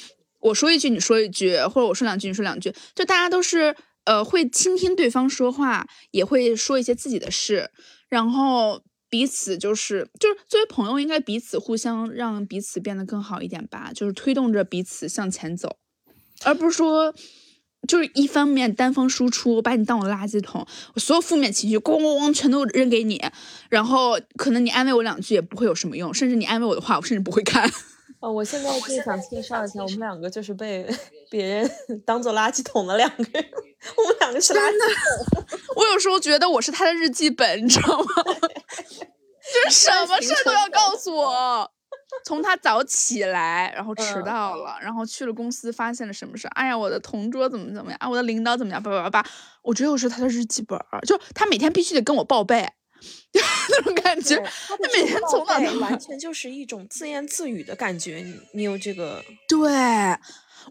[0.41, 3.75] 我说一句你说一句，或者我说两句你说两句，就大家都是。
[4.07, 7.69] 呃，会倾听对方说话，也会说一些自己的事，
[8.07, 15.75] 然后彼此就是就是作为朋友，应该彼此互相让彼此变得更好一点吧，就是推动着彼此向前走，
[16.45, 17.13] 而不是说
[17.85, 23.21] 就是一方面单方输出，我把你当我的垃圾桶，我所有负面情绪咣咣咣全都扔给你，
[23.69, 27.69] 然后可能你安慰我两句也不会有什么用，甚至你安慰我的话，我甚至不会看。
[28.19, 30.87] 哦，我现在就想介绍一下，我们两个就是被
[31.29, 31.71] 别人
[32.05, 33.45] 当做垃圾桶的两个人。
[33.95, 35.43] 我们两个是垃圾桶。
[35.77, 38.05] 我有时候觉得我是他的日记本，你知道吗？
[38.25, 41.71] 就是什么事都要告诉我。
[42.25, 46.47] 从他早起来，然后迟到了，然后去了公司，发现了什么事？
[46.49, 47.97] 哎呀，我的同桌怎么怎么样？
[47.99, 48.81] 啊，我的领导怎么样？
[48.81, 49.29] 叭叭叭叭，
[49.61, 52.67] 我觉得我是他的日记本，就他每天必须得跟我报备，
[53.69, 54.35] 那种感觉。
[54.67, 58.17] 他每天从哪完 全就是一种自言自语的感觉。
[58.17, 59.23] 你你有这个？
[59.47, 59.69] 对。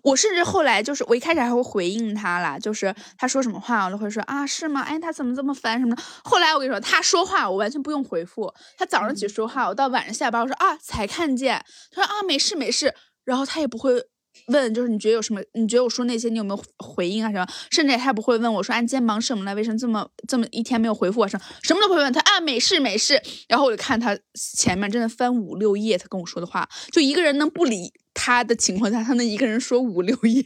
[0.03, 4.83] 我甚至后来就是我一开始还会回应他啦，就是他说什么话我都会说啊是吗？
[4.83, 6.03] 哎他怎么这么烦什么的。
[6.23, 13.93] 后来我跟你说他说话我完全不用回复，他早上起说话，我到晚上下班我说啊才看见，他说啊没事没事，然后他也不会。
[14.47, 15.41] 问就是你觉得有什么？
[15.55, 17.31] 你觉得我说那些你有没有回应啊？
[17.31, 17.47] 什么？
[17.71, 19.55] 甚至他不会问我说：“啊，你今天忙什么了？
[19.55, 21.29] 为什么这么这么一天没有回复我？
[21.29, 22.41] 什么什么都不会问他啊？
[22.41, 23.21] 没事没事。
[23.49, 30.45] 然后我就看他前面真的翻五六页，他跟我说的话，就一个人能不理他的情况下，他能一个人说五六页。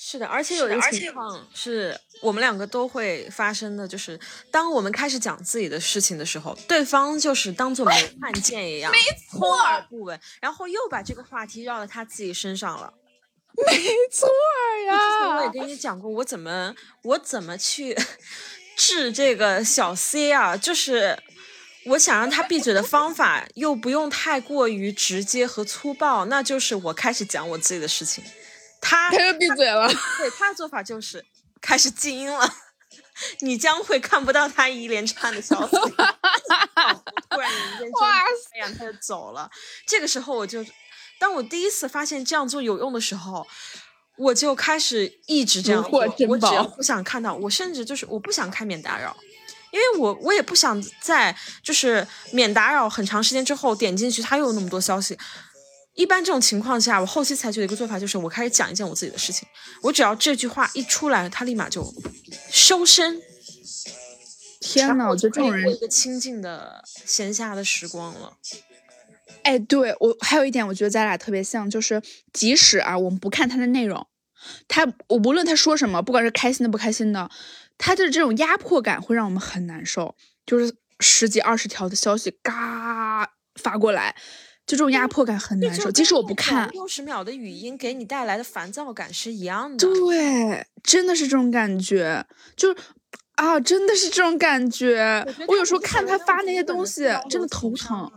[0.00, 4.16] 是的，而且有一个情况是我们两个都会发生的，就是
[4.48, 9.56] 当我们开始讲自己的事情的时候，对方就是当做没看见一样，没错，
[9.90, 12.94] 不闻，然后又把这个话题绕到他自己身上了。
[13.66, 13.76] 没
[14.12, 14.28] 错
[14.86, 17.96] 呀，我也跟你讲过，我怎么我怎么去
[18.76, 20.56] 治这个小 C 啊？
[20.56, 21.20] 就是
[21.86, 28.22] 我想让他闭嘴的方法，又不用太过于直接和粗暴，那就是我开始讲我自己的事情，
[28.80, 29.88] 他他又闭嘴了。
[30.18, 31.24] 对，他的做法就是
[31.60, 32.54] 开始静音了，
[33.40, 35.76] 你将会看不到他一连串的消息。
[37.30, 37.90] 突然间，
[38.54, 39.50] 哎呀，他就走了。
[39.86, 40.64] 这个时候我就。
[41.18, 43.46] 当我第一次发现这样做有用的时候，
[44.16, 46.00] 我就开始一直这样做。
[46.28, 49.16] 我只要不想看到，我甚至就是我不想开免打扰，
[49.72, 55.18] 因为我我也不想在就是免打扰很长时间之后点进去，它又有那么多消息。
[55.94, 59.48] 一般这种情况下，我后期采取的一个做法就是，我开始讲一件我自己的事情。
[59.82, 61.92] 我只要这句话一出来，他立马就
[62.52, 63.20] 收声。
[64.60, 68.32] 天呐，我觉得这种人一个清静的闲暇的时光了。
[69.48, 72.02] 哎，对我还有一点，我觉得咱俩特别像，就是
[72.34, 74.06] 即使啊，我们不看他的内容，
[74.68, 77.30] 他我无论他说什么，不管是开心的不开心的，
[77.78, 80.14] 他的这种压迫感会让我们很难受。
[80.44, 84.14] 就是十几二十条的消息嘎发过来，
[84.66, 85.90] 就这种压迫感很难受。
[85.90, 89.78] 即使我不看，六十秒的语音给你带来的烦躁感是一样的。
[89.78, 92.22] 对，真的是这种感觉，
[92.54, 92.76] 就是
[93.36, 95.26] 啊，真的是这种感觉。
[95.46, 98.12] 我有时候看他发那些东西，真的头疼。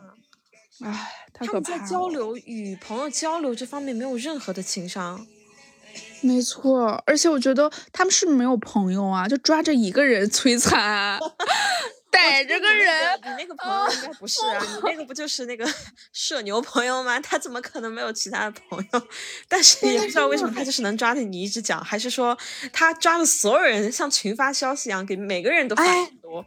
[0.83, 1.19] 唉。
[1.45, 5.25] 他们在交流与朋友交流这方面没有任何的情商，
[6.21, 11.19] 没错，而且我觉得他们是没有朋友啊，就抓着一个人摧残，
[12.11, 13.19] 逮着个人。
[13.23, 15.67] 你那个朋友应该不是啊，你那个不就是那个
[16.13, 17.19] 社牛朋友吗？
[17.19, 19.01] 他怎么可能没有其他的朋友？
[19.47, 22.37] 但是也不知道为什么他就是能抓着你一直讲，还是说
[22.71, 26.45] 他抓着所有人像群发消息一样给每个人都发很多。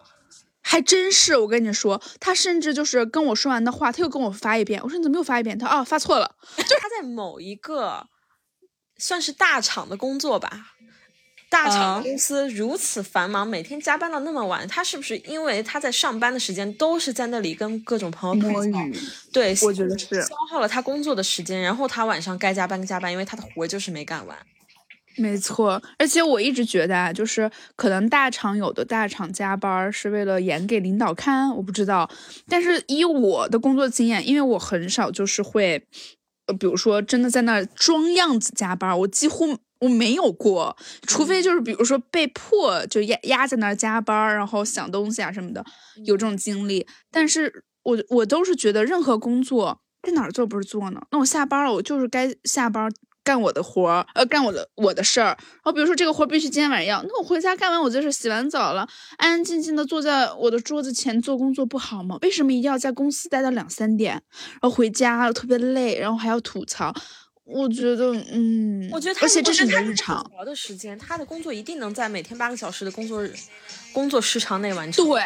[0.66, 4.81] 还真是，我跟你说，他甚至就是跟我说完的话，他又跟我发一遍。
[4.83, 5.57] 我说你怎么又发一遍？
[5.57, 6.35] 他哦，发错了。
[6.57, 8.07] 就是他在某一个
[8.96, 10.72] 算是大厂的工作吧，
[11.50, 18.98] 大厂公司如此繁忙，每天加班到那么晚，他是不是因为他在上班的时间都是在那里跟各种朋友摸鱼？
[19.33, 24.37] 对，我觉得是消耗了他工作的时间，然后他晚上该加班加班，因为他的活就是没干完。
[25.16, 32.11] 没错，而且我一直觉得啊，就是可能大厂有的大厂加班是为了演给领导看，我不知道。
[32.48, 35.87] 但是以我的工作经验，因为我很少就是会，
[36.46, 45.64] 呃，比如说真的在那装样子加班，我几乎我没有过，除非就是比如说被迫就压压在那儿加班，然后想东西啊什么的，
[46.05, 46.87] 有这种经历。
[47.11, 51.00] 但是我我都是觉得任何工作在哪儿做不是做呢？
[51.12, 52.90] 那我下班了，我就是该下班。
[53.24, 55.28] 干我的活儿，呃，干我的我的事儿。
[55.28, 62.18] 然后比如说这个活儿必须今天晚上要，那我回家干完我这事，洗完澡了，安安静静的坐在我的桌子前做工作不好吗？
[62.20, 66.94] 为什么一定要在公司待到两三点，然后回家特别累，然后还要吐槽？
[67.44, 70.24] 我觉得，嗯，我觉得，而且这是你的日常。
[70.46, 73.34] 的时间，他的工作一定能在每天八个小时的工作日
[73.92, 75.04] 工作时长内完成。
[75.06, 75.22] 对。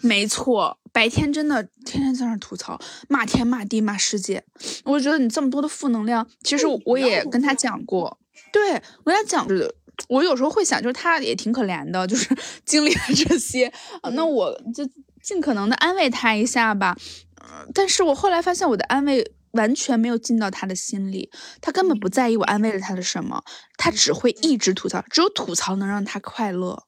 [0.00, 4.44] 没错，白天真的天天在那吐槽，骂天骂地骂世界。
[4.84, 8.18] 我觉得你这么多的负能量，其实我也跟他讲过，
[8.52, 9.74] 对我跟他讲着，
[10.08, 12.28] 我有时候会想，就是他也挺可怜的，就是
[12.64, 13.72] 经历了这些，
[14.12, 14.88] 那我就
[15.22, 16.96] 尽可能的安慰他一下吧。
[17.42, 23.42] 嗯，但是我后来发现，我的安慰完全没有进到他的心里，他根本不在意我安慰了他的什么，
[23.76, 26.84] 他只会一直吐槽，只有吐槽能让他快乐，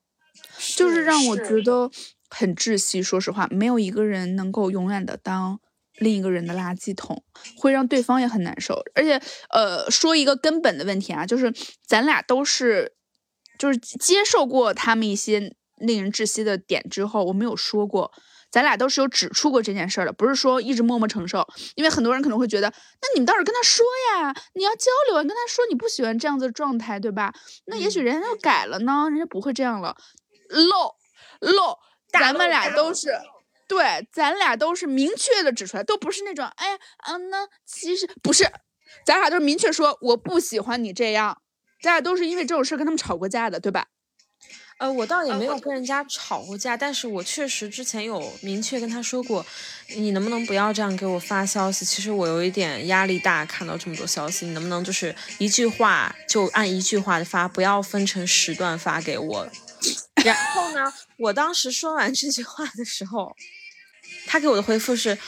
[0.76, 1.60] 就是让我觉。
[1.62, 1.90] 得。
[2.38, 5.58] 很窒息，说实话，没有一个人能够永远的当
[5.98, 7.24] 另一个人的垃圾桶，
[7.56, 8.82] 会让对方也很难受。
[8.94, 11.52] 而且，呃，说一个根本的问题啊，就是
[11.86, 12.94] 咱俩都是，
[13.58, 18.12] 就是接受过他们一些令人窒息的点之后，我没有说过，
[18.50, 21.46] 咱俩都是有指出过这件事的，不是说一直默默承受。
[21.74, 22.68] 因为很多人可能会觉得，
[23.00, 27.32] 那你们倒是跟他说呀，你要交流，你跟他说你不喜欢这样子的状态，对吧？
[27.64, 29.96] 那也许人家就改了呢，人家不会这样了，
[30.50, 30.94] 漏
[31.40, 31.78] 漏。
[32.08, 33.18] 咱们俩都是，
[33.68, 36.78] 对，咱俩都是明确的指出来，都不是那种，哎，
[37.08, 38.50] 嗯，那其实不是，
[39.04, 41.42] 咱俩都是明确说，我不喜欢你这样，
[41.82, 43.86] 咱俩都是因为这种事儿跟他们吵过架的，对吧？
[44.78, 49.44] 呃，我倒也没有跟人家吵过架，但是我确实之前有明确跟他说过，
[49.96, 51.82] 你能不能不要这样给我发消息？
[51.82, 59.48] 其实我有一点压力大，看到这么多消息，你能不能就是一句话就按一句话的发，不要分成时段发给我？
[60.24, 63.36] 然后呢，我当时说完这句话的时候，
[64.26, 65.18] 他给我的回复是，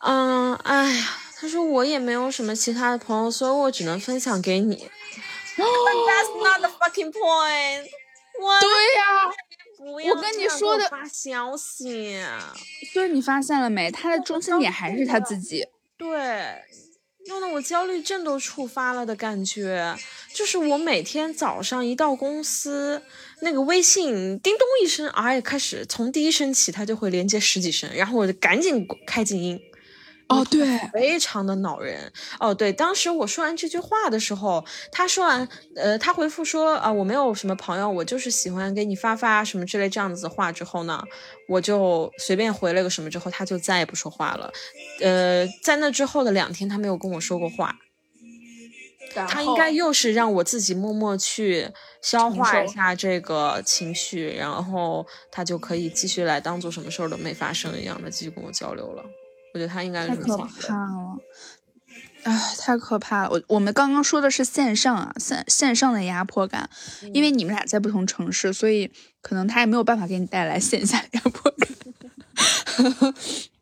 [0.00, 4.88] 嗯，哎呀，他说我也没有什么其他的朋友，所以我只能分享给你。
[5.56, 7.88] That's not the fucking point.
[8.38, 9.32] 对呀，
[9.78, 12.22] 我跟你说的发消息，
[12.92, 13.90] 所以你发现了没？
[13.90, 15.66] 他的中心点还是他自己。
[15.96, 16.62] 对，
[17.28, 19.96] 弄得我焦虑症都触发了的感觉。
[20.34, 23.02] 就是我每天早上一到公司，
[23.40, 29.60] 那个微信叮咚一声，哎，开始从第一声起，它就会连接十几声，然后我就赶紧开静音。
[30.28, 32.12] 哦，对，非常的恼人。
[32.40, 41.00] 哦，对，当时我说完这句话的时候，他说完，呃，他回复说，啊，我没有什么朋友，我就是喜欢给你发发什么之类这样子的话之后呢，
[41.48, 44.52] 我就随便回了个什么之后，他就再也不说话了。
[45.00, 47.78] 呃，在那之后的两天，他没有跟我说过话。
[49.28, 51.70] 他应该又是让我自己默默去
[52.02, 59.02] 消化一下这个情绪，然后他就可以继续来当做什么事儿都没发生一样的继续跟我交流了。
[59.54, 61.18] 我觉得他应该太可怕了，
[62.24, 63.30] 哎，太可怕了！
[63.30, 66.68] 我我们刚刚说的是线上啊，线线上的压迫感，
[67.14, 68.90] 因为你们俩在不同城市，所以
[69.22, 71.68] 可能他也没有办法给你带来线下压迫感。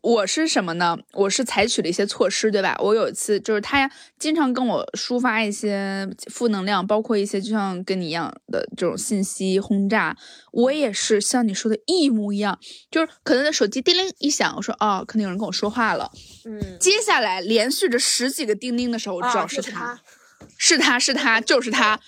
[0.00, 0.98] 我是什么呢？
[1.12, 2.76] 我是采取了一些措施，对吧？
[2.80, 10.16] 我有一次就是他经常跟我抒发一些负能量，包括一些就像跟你一样的这种信息轰炸，
[10.52, 12.58] 我也是像你说的一模一样，
[12.90, 16.10] 就是可能在手机叮铃一响，我说哦，可能有人跟我说话了，
[16.44, 20.00] 嗯，接下来连续着十几个叮铃的时候，我知道是他，
[20.56, 22.00] 是他是他就是他，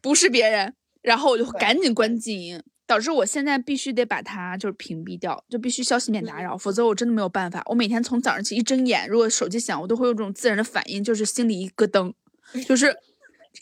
[0.00, 2.62] 不是别人，然后我就赶紧关静音。
[2.86, 7.62] 导致我现在必须得把它就是屏蔽掉，就必须消息免打扰，否则我真的没有办法。
[7.66, 12.12] 我每天从早上起一睁眼，如果手机响，我都会有这种自然的反应，就是心里一咯噔，
[12.68, 12.94] 就是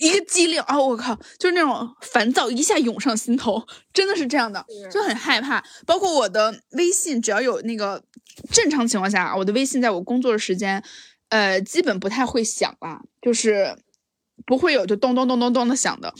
[0.01, 0.81] 一个机灵啊！
[0.81, 3.63] 我靠，就是那种烦躁一下涌上心头，
[3.93, 5.63] 真的是这样的，就很害怕。
[5.87, 8.03] 包括我的微信，只要有那个
[8.51, 10.83] 正常情况下，我的微信在我工作的时间，
[11.29, 13.77] 呃，基本不太会响啊，就是
[14.47, 16.13] 不会有就咚咚咚咚咚的响的。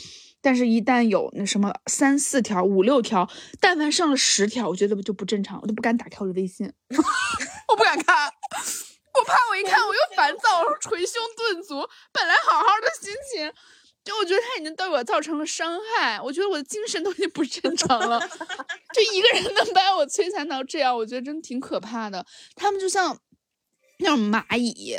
[0.45, 3.31] 但是，一旦有那什么三四条、五六条，
[3.61, 6.67] 但凡上了十条，我觉得就不正常，我都不敢打开我的微信，
[7.69, 11.89] 我不敢看，我怕我一看我又烦躁，捶胸顿足。
[12.13, 13.53] 本来好好的心情，
[14.03, 18.19] 就我觉得他已经对我造成了伤害，我觉得我的精神都已经不正常了。
[18.93, 22.27] 就一个人能把我摧残到这样，我觉得真挺可怕的。
[22.57, 23.17] 他们就像
[24.01, 24.97] 那种蚂蚁，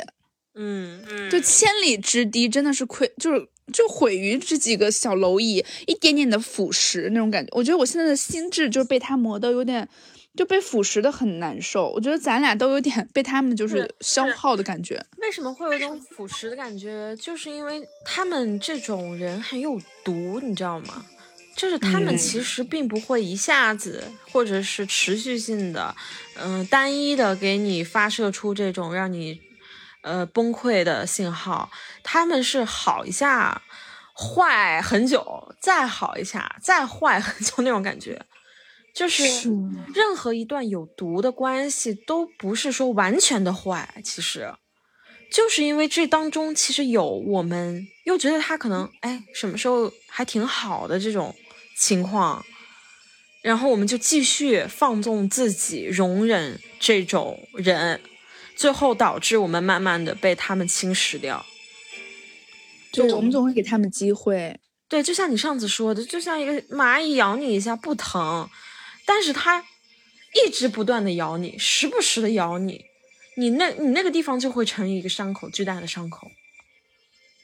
[0.54, 3.50] 嗯嗯，就千里之堤，真的是溃，就是。
[3.72, 7.50] 就毁于这几个小蝼蚁，一点点的腐蚀那种感觉。
[7.56, 9.88] 我觉得我现在的心智就是被他磨的有点，
[10.36, 11.90] 就被腐蚀的很难受。
[11.90, 15.02] 我觉得咱俩都有点被他们就是消耗的感觉。
[15.18, 17.16] 为什么会有一种腐蚀的感觉？
[17.16, 21.06] 就是因为他们这种人很有毒，你知道吗？
[21.56, 24.02] 就是他们其实并不会一下子
[24.32, 25.94] 或者是持续性的，
[26.36, 29.40] 嗯，单一的给你发射出这种让你。
[30.04, 31.70] 呃，崩溃的信号，
[32.02, 33.62] 他们是好一下，
[34.14, 38.22] 坏很久，再好一下，再坏很久 那种感觉，
[38.94, 39.24] 就是
[39.94, 44.54] 任何一段有毒的关系都不是说完全的坏，其实。
[45.32, 51.34] 就是因为这当中其实有我们又觉得他可能哎什么时候还挺好的这种
[51.76, 52.44] 情况，
[53.42, 58.00] 然后我们就继续放纵自己，容忍这种人。
[58.56, 61.44] 最后导致我们慢慢的被他们侵蚀掉，
[62.92, 64.58] 就，我们总会给他们机会。
[64.88, 68.48] 对，就像你上次说的，就像一个蚂蚁咬你一下不疼，
[69.04, 69.64] 但是它
[70.46, 72.84] 一直不断的咬你，时不时的咬你，
[73.36, 76.30] 你那你那个地方就会成一个伤口，巨大的伤口。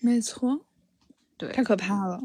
[0.01, 0.61] 没错，
[1.37, 2.21] 对，太可怕了。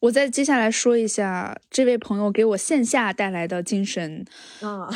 [0.00, 4.24] 我再接下来说一下这位朋友给我线下带来的精神
[4.60, 4.88] 啊，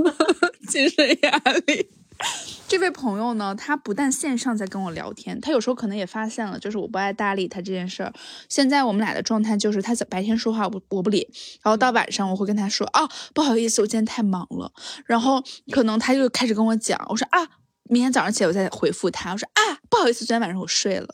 [0.68, 1.90] 精神压力。
[2.66, 8.12] 这位朋友呢，他不但线上在跟我聊天，他有时候可能也发现了，就是我不爱搭理他这件事儿。
[8.48, 11.28] 现在我们俩的状态就是，他在白天说话我我不理，
[11.62, 14.72] 然后到晚上我会跟他说啊，不好意思，我今天太忙了。
[15.04, 17.46] 然后可能他就开始跟我讲，我说啊，
[17.84, 21.08] 明天早上起来我再回复他，我说啊，不好意思，昨天晚上我睡了。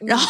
[0.00, 0.26] 然后。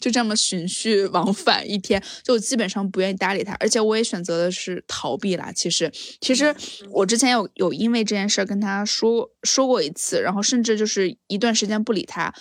[0.00, 5.50] 就这么循序往返一天，就基本上不愿意搭理他，而且我也选择的是逃避啦。
[5.52, 6.54] 其实，其实
[6.90, 12.32] 我之前有有因为这件事跟他说说过一次，然后甚至就是一段时间不理他，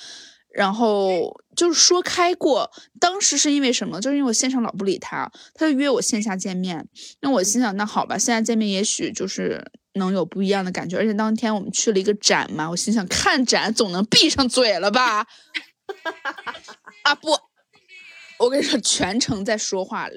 [0.54, 2.70] 然后就是说开过。
[3.00, 4.00] 当时是因为什么？
[4.00, 6.88] 就是因为我线上老不理他，他就约我线下见面。
[7.22, 10.98] 那我心想，那好吧，线下见面也许就是能有不一样的感觉。
[10.98, 15.26] 而且当天我们去了一个展嘛，我心想看展总能闭上嘴了吧？
[17.04, 17.32] 啊不，
[18.40, 20.08] 我跟你说，全程在说话。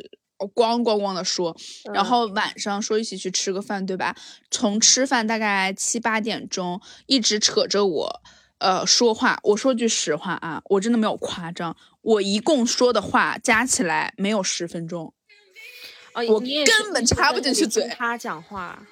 [0.54, 1.54] 咣咣咣的说，
[1.92, 4.16] 然后晚上说一起去吃个饭，对吧？
[4.50, 8.22] 从吃饭大概七八点钟，一直扯着我，
[8.56, 9.38] 呃，说话。
[9.42, 15.12] 我说句实话啊，我真的没有夸张，我一共说的话加起来没有十分钟，
[16.26, 17.86] 我根本插不进去嘴。
[17.88, 18.86] 他讲话。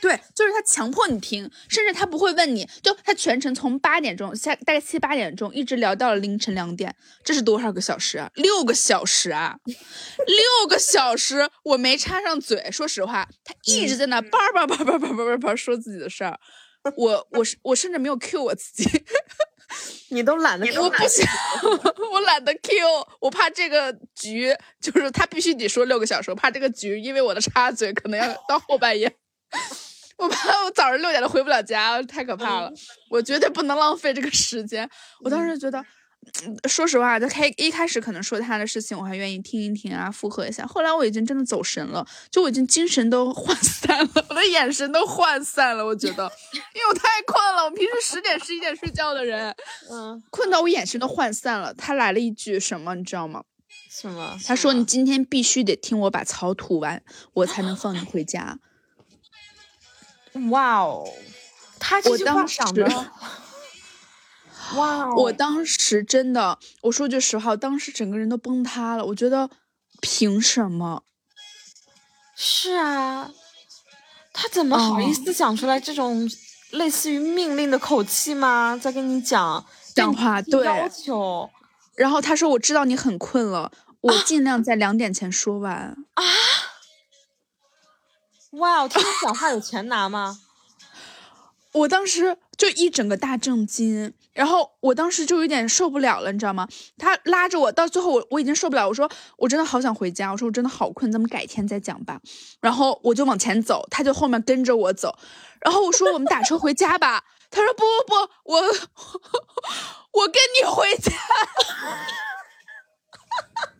[0.00, 6.94] 对，就是他强迫你听，甚至他不会问你，就他全程从八点钟下大概七八点钟一直聊到了凌晨两点，
[7.24, 8.30] 这是多少个小时啊？
[8.34, 16.38] 六个小时啊， 六个小时，我没插上嘴，说实话，他一直在那叭叭叭叭叭叭叭叭说自己的事儿，
[16.96, 19.04] 我我我甚至没有 Q 我自己，
[20.10, 21.26] 你都懒得，我不想，
[22.12, 22.72] 我懒得 Q，
[23.20, 29.16] 我怕这个局就是他必须得说六个小时，我怕这个局因为我的插嘴可能要到后半夜。
[30.18, 32.72] 我怕我早上六点都回不了家，太可怕了！
[33.08, 34.88] 我绝对不能浪费这个时间。
[35.22, 35.84] 我当时觉得，
[36.68, 40.66] 说实话，他开一开始可能说他的事情，我还愿意听一听啊，附和一下。
[40.66, 45.86] 后来我已经真的走神了，就我已经精神都涣散了，我的眼神都涣散了。
[45.86, 46.30] 我觉得，
[46.74, 47.64] 因为我太困了。
[47.64, 49.54] 我平时十点十一点睡觉的人，
[49.90, 51.72] 嗯，困到我眼神都涣散了。
[51.74, 53.44] 他来了一句什么，你知道吗？
[53.88, 54.36] 什么？
[54.44, 57.02] 他说：“你今天必须得听我把草吐完，
[57.34, 58.58] 我才能放你回家。”
[60.50, 61.08] 哇哦，
[61.78, 62.86] 他这句话讲的，
[64.76, 65.14] 哇！
[65.14, 69.04] 我当时真的，我说句实话，当时整个人都崩塌了。
[69.06, 69.48] 我觉得，
[70.00, 71.02] 凭什么？
[72.36, 73.30] 是啊，
[74.32, 76.30] 他怎么好意思讲出来这种
[76.72, 78.78] 类似于命令的口气吗？
[78.80, 79.64] 在跟你讲
[79.94, 81.50] 讲话，对要求。
[81.96, 86.22] 然后他说：“我知道你很困了，我尽量在两点前说完。”啊！
[88.52, 90.40] 哇，我听他讲话有钱拿吗？
[91.72, 96.66] 我当时就一整个大震惊，然后我当时就有点受不了了，你知道吗？
[96.96, 102.20] 他拉着我，到最后我我已经受不了，我说我真的好想回家，我说我真的好困，咱们改天再讲吧。
[102.60, 105.14] 然后我就往前走，他就后面跟着我走，
[105.60, 108.60] 然后我说我们打车回家吧，他说不不不，我
[110.12, 111.12] 我跟你回家。
[111.12, 111.44] 哈
[113.28, 113.72] 哈哈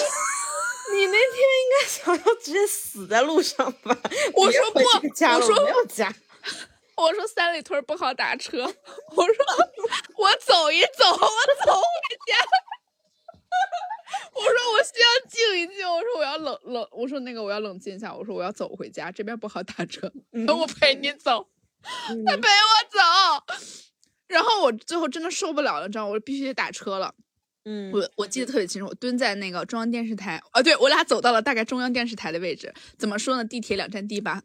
[0.00, 0.37] 哈
[0.92, 3.96] 你那天应该想要直接死在路上吧？
[4.34, 6.14] 我说不，我说没有家。
[6.96, 8.62] 我说三里屯不好打车。
[8.62, 9.34] 我说
[10.16, 12.36] 我走一走，我走回家。
[14.32, 15.88] 我说我需要静一静。
[15.88, 16.88] 我说我要冷冷。
[16.90, 18.12] 我说那个我要冷静一下。
[18.14, 20.10] 我说我要走回家，这边不好打车。
[20.46, 21.48] 等我陪你走，
[21.82, 23.54] 他陪我走。
[24.26, 27.14] 然后我最后真的受不了了，你知道我必须得打车了。
[27.70, 32.72] 嗯，我我记得特别清楚，我蹲在那个中央电视台，啊，对我俩走到了大概中央电视台的位置。
[32.96, 33.44] 怎么说呢？
[33.44, 34.42] 地铁两站地吧，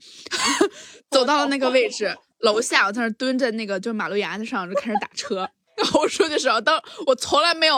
[1.09, 5.49] 走到了那个位置，楼下我在那蹲着那个就马路牙子上就开始打车。
[5.78, 7.78] 然后我说句实话，当我从来没有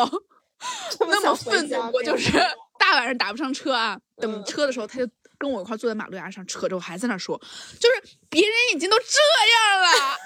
[1.02, 2.32] 那么愤怒过，就是
[2.80, 7.40] 大晚上打不上车啊，等车的时候，他就跟我一块坐在马路牙上，扯着我还在那说，
[7.80, 10.18] 就是别人已经都这样了。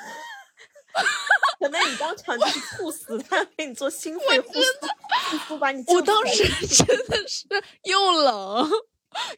[1.59, 4.53] 可能你当场就是猝死，他给你做心肺复
[5.47, 5.83] 苏，把你。
[5.87, 7.45] 我当时真的是
[7.83, 8.69] 又冷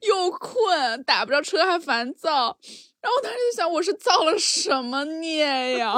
[0.02, 2.58] 又困，打不着车还烦躁，
[3.02, 5.94] 然后我当时就想，我是造了什么孽呀？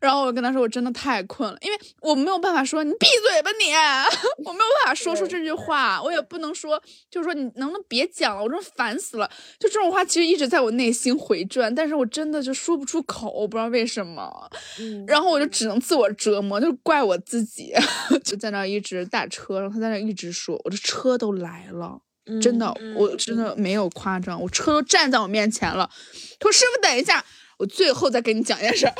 [0.00, 3.72] 然后我跟他说，我真的太困了，因为我没有办法说你闭嘴吧你，
[4.44, 9.30] 我没有办法说出这句话，我也不能说，就是说你能不能别讲了，我真烦死了。
[9.58, 14.50] 就这种话其实一直在我内心回转，但是我真的就说不出口，我不知道为什么。
[15.06, 17.72] 然后我就只能自我折磨，就怪我自己，
[18.24, 22.00] 就在那一直打车，然后他在那一直说，我的车都来了，
[22.40, 25.88] 真的，我真的没有夸张，我车都站在我面前了。
[26.40, 27.24] 他说师傅等一下。
[27.62, 28.86] 我最后再跟你讲一件事，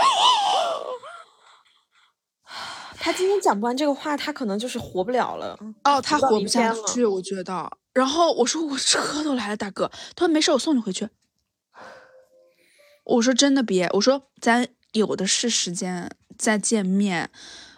[2.96, 5.58] 他今天讲不完这个话，他可能就是活不了了。
[5.82, 7.68] 哦，他活不下去，我觉得。
[7.92, 9.90] 然后我说我车都来了，大哥。
[10.14, 11.08] 他说没事，我送你回去。
[13.02, 16.08] 我说真的别，我说咱有的是时间
[16.38, 17.32] 再见面。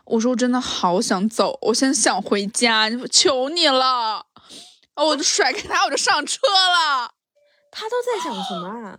[0.05, 4.27] 我说我真的好想走，我现在想回家，求你了。
[4.97, 7.15] 哦，我就甩开他，我就上车了。
[7.71, 8.99] 他都在讲什么啊？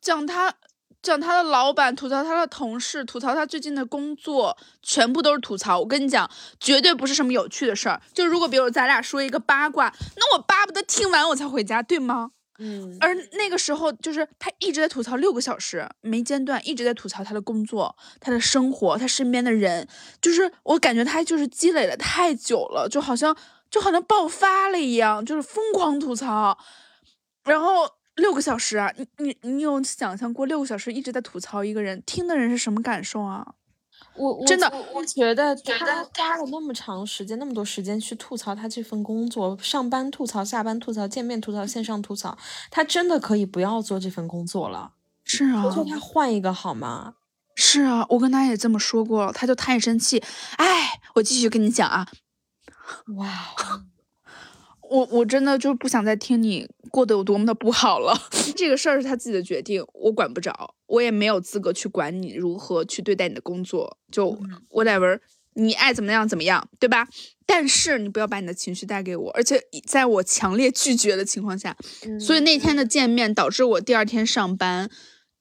[0.00, 0.54] 讲他。
[1.02, 5.78] 讲他的老板，吐槽他的同事，吐槽他最近的工作，全部都是吐槽。
[5.78, 8.00] 我跟你讲，绝对不是什么有趣的事儿。
[8.12, 12.32] 就如果比如咱俩说一个八卦，那我巴不得听完我才回家，对吗？
[12.62, 19.88] 嗯，而那个时候就是他一直在吐槽六个小时没间断，一直在吐槽他的工作、他的生活、他身边的人，
[20.20, 23.34] 就是我感觉他就是积累了太久了，就好像
[23.70, 26.58] 就好像爆发了一样，就是疯狂吐槽，
[27.44, 27.88] 然后
[28.20, 33.54] 六个小时啊，你你你有想象过六个小时一直在吐槽一个人，听的人是什么感受啊？
[34.16, 42.36] 我真的我觉得他花了那么长时间，那么多时间去吐槽他这份工作，上班吐槽，下班吐槽，见面吐槽，线上吐槽，
[42.70, 44.92] 他真的可以不要做这份工作了。
[45.24, 47.14] 是啊，求求他换一个好吗？
[47.54, 50.22] 是啊，我跟他也这么说过了，他就太生气。
[50.56, 52.08] 哎，我继续跟你讲啊，
[53.16, 53.84] 哇，哦
[54.90, 58.12] 我我真的就不想再听你过得有多么的不好了。
[58.56, 63.96] 这个事儿是他自己的决定，我管不着，我也没有资格去管你如何去对待你的工作。
[64.10, 64.36] 就
[64.68, 65.20] whatever，
[65.54, 67.06] 你爱怎么样怎么样，对吧？
[67.46, 71.76] 但是你不要把你的情绪带给我，而且在我强烈拒绝的情况下，
[72.18, 74.90] 所以那天的见面导致我第二天上班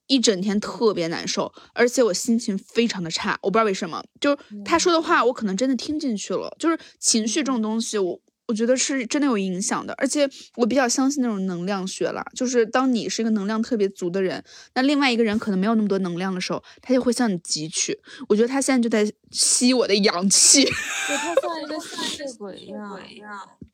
[0.06, 4.04] 一整天特别难受，而且我心情非常的差，我不知道为什么。
[4.22, 6.56] 就是他说的话，我可能真的听进去了。
[6.60, 8.20] 就是情绪这种东西，我
[8.50, 14.43] 我觉得是真的有影响的，而且我比较相信那种能量学啦，就是当你是一个能量特别足的人，
[14.74, 17.95] 那另外一个人可能没有那么多能量的时候，他就会向你汲取。
[18.28, 20.66] 我觉得他现在就在吸我的阳气。
[20.66, 23.00] 对他像一个吸血鬼一样。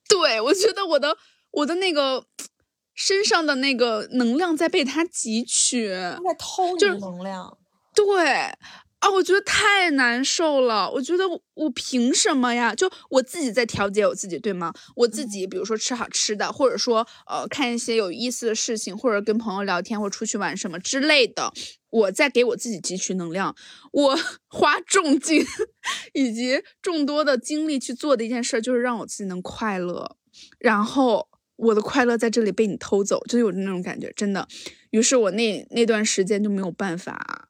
[0.10, 1.16] 对，我觉得我的
[1.52, 2.26] 我的那个
[2.94, 7.58] 身上的那个能量在被他汲取，他在偷你的能量。
[7.96, 8.54] 对
[9.06, 10.90] 啊，我觉得太难受了。
[10.90, 12.74] 我觉得我我凭什么呀？
[12.74, 14.74] 就我自己在调节我自己，对吗？
[14.96, 21.54] 我自己比如说吃好吃的，或者说呃看一些有意思的事情，或者跟朋友聊天，或者出去玩什么之类的，
[21.92, 23.56] 我在给我自己汲取能量。
[23.92, 25.46] 我 花重金
[26.14, 30.16] 以及众多的精力去做的一件事，就是让我自己能快乐。
[30.58, 34.48] 然后我的快乐在这里被你偷走，就有那种感觉，真的。
[34.90, 37.50] 于是我那那段时间就没有办法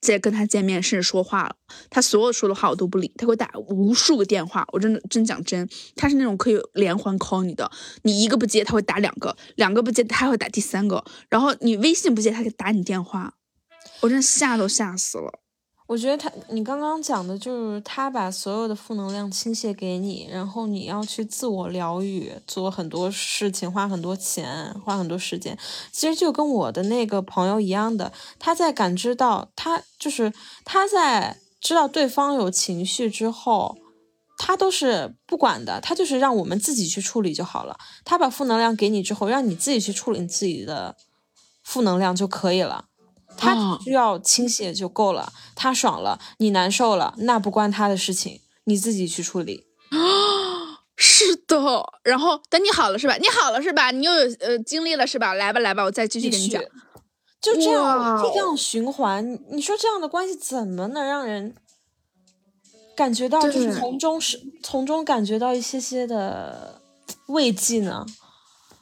[0.00, 1.56] 再跟他见面，甚至说话了。
[1.88, 7.70] 他所有说的话我都不理，他给我打无数个电话，我真的真讲真，他是那种可以连环 call 你的，
[8.02, 13.34] 你一个不接他会打两个，两个不接他会打第三个，然后你微信不接他就打你电话，
[14.00, 15.40] 我真的吓都吓死了。
[15.90, 25.58] 我觉得他，你刚刚讲的就是他把所有的负能量倾泻给你，然后你要去自我疗愈，做很多事情，花很多钱，花很多时间。
[25.90, 30.32] 其实就跟我的那个朋友一样的，他在感知到他就是
[30.64, 33.76] 他在知道对方有情绪之后，
[34.38, 37.76] 他都是不管的，他就是让我们自己去处理就好了。
[38.04, 40.94] 他把负能量给你之后，让你自己去处理你自己的
[41.64, 42.84] 负能量就可以了。
[43.36, 49.66] 他只需要倾泻就够了，他爽了，你难受了，那不关他的事情，你自己去处理。
[49.90, 49.98] 啊
[51.02, 51.56] 是的，
[52.02, 53.16] 然后等你好了是吧？
[53.16, 53.90] 你好了是吧？
[53.90, 55.32] 你又有呃经历了是吧？
[55.32, 56.62] 来吧来吧，我再继续跟你讲。
[57.40, 59.38] 就这样，就这样循环。
[59.50, 61.54] 你说这样的关系怎么能让人
[62.94, 66.82] 感觉到就是从中是从中感觉到一些些的
[67.28, 68.04] 慰藉呢？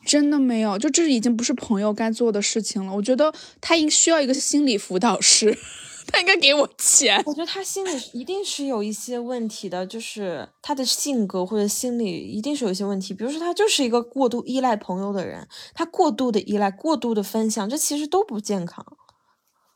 [0.09, 2.95] 真的没有，就这已经不是朋友该做的事情了。
[2.95, 3.31] 我觉得
[3.61, 5.55] 他应需要一个心理辅导师，
[6.09, 7.23] 他应该给我钱。
[7.27, 13.13] 我觉得他心里一定是有一些问题的，就是他的性格或者心理一定是有一些问题。
[13.13, 18.87] 比如说，他就是一个过度依赖朋友的人，他过度的依赖、过度的分享，这其实都不健康。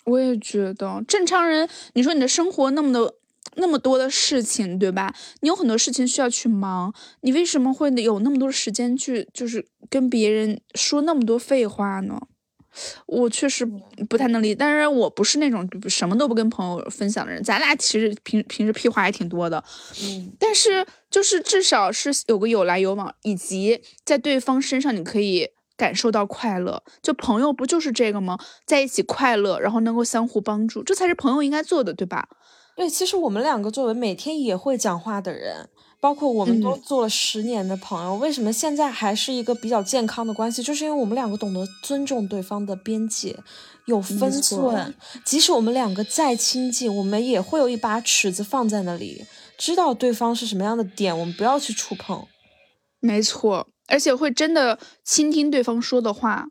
[0.07, 3.17] 我也觉得，正常人，你说你的生活那么的。
[3.57, 5.15] 那么多的事情，对吧？
[5.41, 12.21] 你有很多事情需要去忙，你为什么会有那么多时间去，就是跟别人说那么多废话呢？
[13.05, 13.67] 我确实
[14.09, 14.55] 不太能理解。
[14.55, 19.63] 但是我不是那种什么都不跟朋友分享的人，咱俩其实平平时屁话也挺多的。
[20.03, 26.83] 嗯，但是就是至少是有个有来有往，以及在对方身上你可以感受到快乐。
[27.03, 28.39] 就朋友不就是这个吗？
[28.65, 32.27] 在一起快乐，然后能够相互帮助，这才是朋友应该做的，对吧？
[32.75, 35.69] 对，其实我们两个作为每天也会讲话的人，
[36.01, 40.63] 包括我们都做了十年的朋友，为什么现在还是一个比较健康的关系？
[40.63, 43.37] 就是因为我们两个懂得尊重对方的边界，
[43.85, 44.95] 有分寸。
[45.23, 49.27] 即使我们两个再亲近，我们也会有一把尺子放在那里，
[49.59, 52.27] 知道对方是什么样的点，我们不要去触碰。
[53.01, 56.47] 没错，而且会真的倾听对方说的话。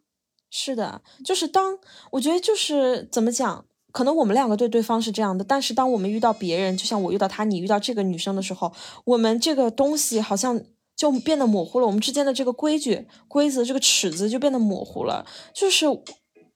[0.51, 1.79] 是的，就是当
[2.11, 3.65] 我觉得就是怎么讲。
[3.91, 8.71] 可能我们两个对对方是这样的，但是当我们遇到别人，就像我遇到他，你遇到这个女生的时候，
[9.05, 10.61] 我们这个东西好像
[10.95, 15.25] 就变得模糊了，我们之间的这个规矩、规则、这个尺子就变得模糊了。
[15.53, 15.85] 就是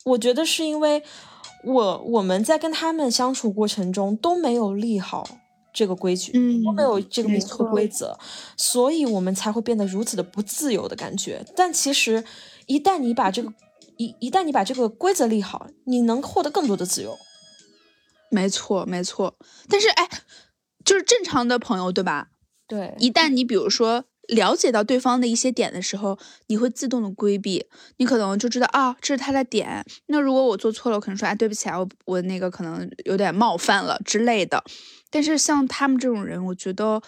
[0.04, 1.02] 我觉得是因为
[1.64, 5.28] 我我们在跟他们相处过程中都没有立好
[5.74, 8.18] 这个规矩，嗯都没有这个明确规则，
[8.56, 11.44] 所以我们才会变得如此的不自由的感觉。
[11.56, 12.24] 但其实，
[12.68, 13.52] 一旦你把这个
[13.98, 17.18] 一一旦你把这个规则立好，你能获得更多的自由。
[18.30, 19.38] 没错，没错。
[19.70, 20.10] 但是哎，
[20.84, 22.30] 就是正常的朋友，对吧？
[22.68, 26.18] 对，一旦你比如说了解到对方的一些点的时候，
[26.48, 27.68] 你会自动的规避，
[27.98, 29.86] 你可能就知道啊，这是他的点。
[30.08, 34.64] 那如果我做错了，我可能说，哎，对不起啊，我我那个可能有点冒犯了之类的。
[35.12, 37.02] 但是像他们这种人，我觉得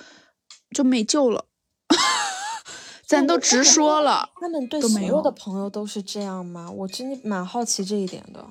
[0.75, 1.45] 就没救了，
[3.05, 4.29] 咱都直说了。
[4.39, 6.69] 他们对所有的朋友都是这样吗？
[6.69, 8.47] 我真的蛮好奇这一点的，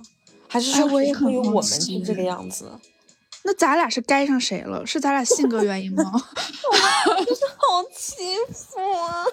[0.57, 2.71] 还是哎说我也很我们这个样子？
[3.45, 4.85] 那咱俩是该上谁了？
[4.87, 6.03] 是咱俩性格原因吗？
[6.11, 9.25] 好欺负啊！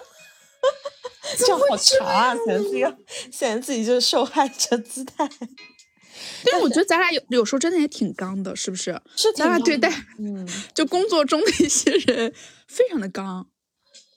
[1.38, 2.84] 这样好长啊，显得自己
[3.32, 5.28] 显得自己就是受害者姿态，
[6.44, 9.00] 但是我觉得咱俩有有时候真的也挺刚的，是不是？
[9.16, 12.32] 是咱俩对待嗯，就工作中的一些人
[12.68, 13.46] 非常的刚。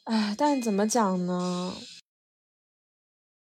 [0.03, 1.73] 哎，但是怎么讲呢？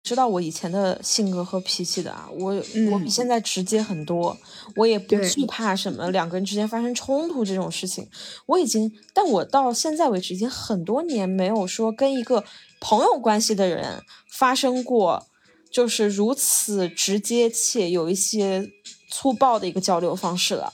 [0.03, 4.37] 知道我以前的性格和脾气的啊，我、我比嗯现在直接很多，
[4.75, 8.09] 我也不惧怕什么两个人之间发生冲突这种事情。
[8.47, 12.45] 我已经，但我到现在为止已经很多年没有说跟一个
[12.81, 15.25] 朋友关系的人发生过，
[15.71, 18.69] 就是如此直接且有一些
[19.09, 20.73] 粗暴的一个交流方式了。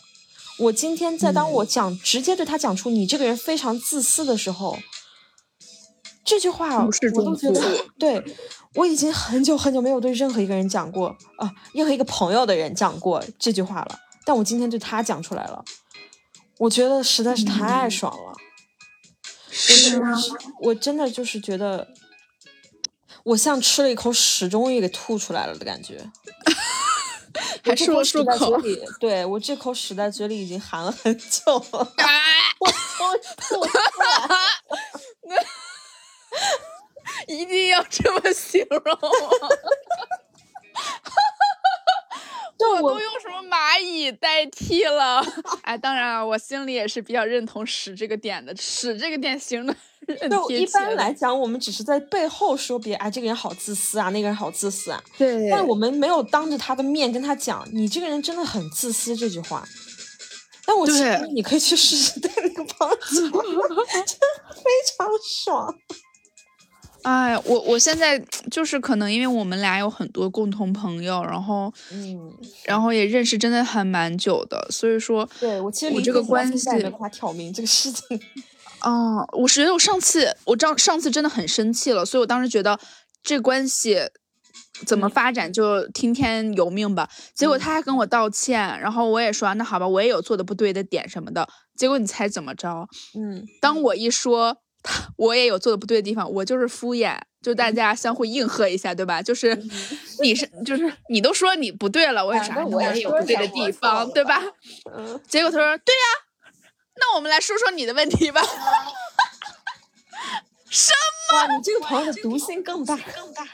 [0.59, 4.77] 我今天在当我讲、直接对他讲出你这个人非常自私的时候，
[6.29, 6.93] 这句话我
[7.25, 8.23] 都觉得，对
[8.75, 11.09] 我已经很久很久没有对任何一个人讲过
[11.39, 13.99] 啊，任何一个朋友的人讲过这句话了。
[14.27, 15.65] 但我今天对他讲出来了，
[16.59, 18.35] 我觉得实在是太爽了。
[19.51, 20.13] 是啊，
[20.61, 21.89] 我真的就是觉得，
[23.25, 25.99] 我像吃了一口屎，终于给吐出来了的感觉。
[27.65, 28.75] 还我这漱了漱口在嘴。
[28.75, 31.93] 里，对我这口屎在嘴里已经含了很久了。
[31.97, 32.07] 哎，
[32.61, 34.37] 我终于吐出来了。
[37.27, 38.99] 一定要这么形容吗？
[42.59, 45.25] 就我我都用什么蚂蚁代替了？
[45.63, 49.73] 哎，当然啊，我心里也是比较认同屎这个点的，屎这个点形容
[50.29, 59.65] 就一般来讲，我们只是在背后说别哎，这个人好自私啊，那个人好自私啊，对但我们没有当着他的面跟他讲，你这个人真的很自私这句话。
[60.67, 64.65] 但我其实对你可以去试试对那个朋友讲， 真的非
[64.97, 65.75] 常爽。
[67.09, 68.19] 哎，我我现在
[68.51, 72.31] 就是可能因为我们俩有很多共同朋友，然后嗯，
[72.67, 78.21] 然后也认识真的还蛮久的，所以说，对我其实我这个关系在也没跟他挑明这个事情。
[78.85, 82.79] 哦，我是觉得我上次我上上次真的很生气了，所以我当时觉得
[83.23, 83.97] 这关系
[84.85, 87.09] 怎么嗯发展就听天由命吧。
[87.35, 91.49] 结果嗯他还跟我道歉，然后我也说那好吧，我也有做的不对的点什么的。
[91.75, 92.87] 结果你猜怎么着？
[93.19, 94.59] 嗯，当我一说他
[95.17, 99.21] 我也有做的不对的地方，我就是敷衍，就大家相互应和一下，对吧？
[99.23, 99.55] 就是
[100.21, 104.43] 你是就是你都说你不对了，我也说啊那我也有不对的地方，对吧？
[104.95, 106.07] 嗯，结果他说对呀、
[106.97, 108.41] 那我们来说说你的问题吧。
[110.71, 110.93] 什
[111.33, 113.47] 么，你这个朋友的毒性更大，更大。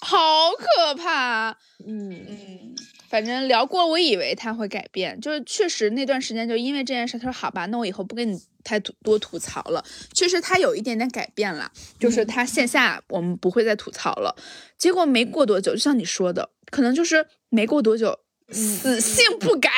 [0.00, 1.50] 好可怕！
[1.86, 2.73] 嗯嗯，
[3.14, 9.84] 反正聊过，我以为他会改变，就是确实那段时间就因为这件事，他说好吧，那我以后不跟你太多吐槽了。
[10.12, 14.34] 确实他有一点点改变了，就是他线下我们不会再吐槽了。
[14.76, 18.18] 结果没过多久，就像你说的，可能就是没过多久，
[18.50, 19.70] 死性不改，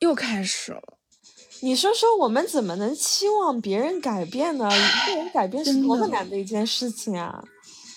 [0.00, 0.98] 又开始了。
[1.60, 4.68] 你说说，我们怎么能期望别人改变呢？
[4.68, 7.42] 一个人改变是多么难的一件事情啊！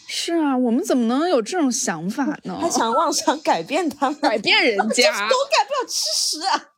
[0.07, 2.57] 是啊，我们怎么能有这种想法呢？
[2.59, 6.69] 还想妄想改变他们，改变人 家，都改不了吃屎啊！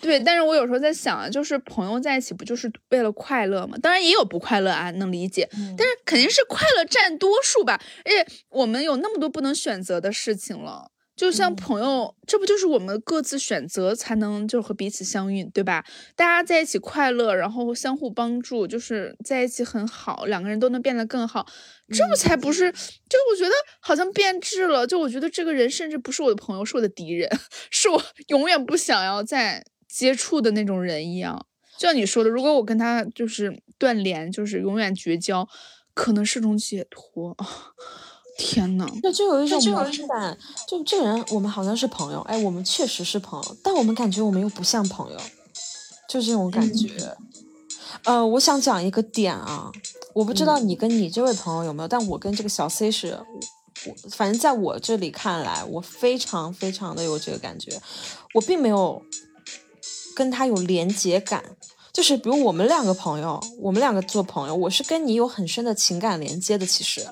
[0.00, 3.76] 对，但是我有时候在想啊，就是朋友在一起不就是为了快乐吗？
[3.82, 7.80] 当然也有不快乐啊，能理解，但是肯定是快乐占多数吧。
[8.04, 15.84] 而且我们有那么多不能选择的事情了，就像嗯朋友，这不就是我们各自选择才能就和彼此相遇，对吧？
[16.14, 21.44] 大家在一起快乐，然后相互帮助，就是在一起很好，两个人都能变得更好，
[21.92, 22.70] 这不才不是？
[22.70, 23.50] 就我觉得
[23.80, 27.28] 好像变质了，就我觉得这个人甚至不是我的朋友，是我的敌人，
[27.68, 31.46] 是我永远不想要再接触的那种人一样。
[31.76, 35.48] 就像你说的，如果我跟他就是断联，就是永远绝交，
[35.94, 37.36] 可能是种解脱。
[38.38, 45.18] 天呐，那就有一种模式感，就这个人我们好像是朋友，哎，我们确实是朋友，但我们感觉我们又不像朋友，
[46.08, 47.16] 就这种感觉。
[48.04, 49.72] 呃，我想讲一个点啊，
[50.14, 53.18] 我不知道你跟你这位朋友有没有，但我跟这个小 C 是，
[53.84, 57.82] 我反正在我这里看来，我非常非常的有这个感觉，
[58.34, 59.02] 我并没有
[60.14, 61.42] 跟他有连结感。
[61.90, 66.64] 就是比如我们两个朋友，我们两个做朋友，我是跟你有很深的情感连接的。
[66.64, 67.04] 其实，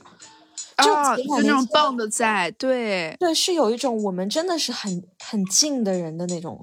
[0.79, 6.61] 就就那种棒的在，对对，是有一种我们真的是很很近的人的那种，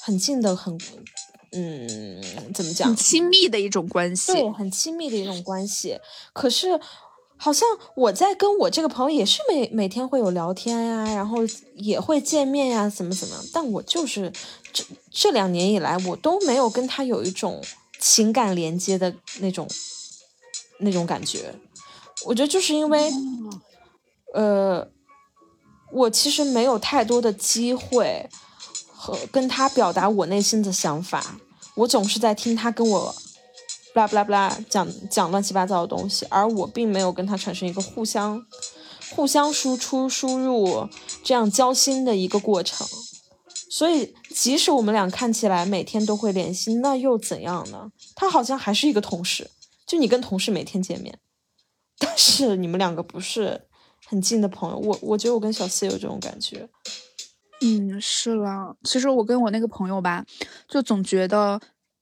[0.00, 0.78] 很近的很，
[1.52, 2.22] 嗯，
[2.54, 2.88] 怎么讲？
[2.88, 5.98] 很亲密的一种关系，对，很亲密的一种关系。
[6.32, 6.80] 可是。
[7.42, 11.38] 好像我在跟我这个朋友也是每每天会有聊天呀，然后
[11.74, 13.42] 也会见面呀，怎么怎么样？
[13.50, 14.30] 但我就是
[14.74, 17.64] 这这两年以来，我都没有跟他有一种
[17.98, 19.66] 情感连接的那种
[20.80, 21.54] 那种感觉。
[22.26, 23.12] 我觉得就是因为，
[24.34, 24.86] 呃，
[25.92, 28.28] 我其实没有太多的机会
[28.92, 31.36] 和跟他表达我内心的想法，
[31.74, 33.14] 我总是在听他跟我。
[33.92, 38.40] 不拉不拉不拉，讲讲乱七八糟的东西，而我并没有跟他产生一个互相、
[39.16, 40.88] 互相输出、输入
[41.24, 42.86] 这样交心的一个过程。
[43.68, 47.90] 所以，即使我们俩看起来每天都会联系，那又怎样呢？
[48.14, 49.50] 他好像还是一个同事，
[49.88, 51.18] 就你跟同事每天见面，
[52.00, 53.68] 但是你们两个不是
[54.08, 54.76] 很近的朋友。
[54.76, 56.68] 我我觉得我跟小四有这种感觉。
[57.60, 58.74] 嗯，是了。
[58.82, 60.24] 其实我跟我那个朋友吧，
[60.66, 61.60] 就总觉得。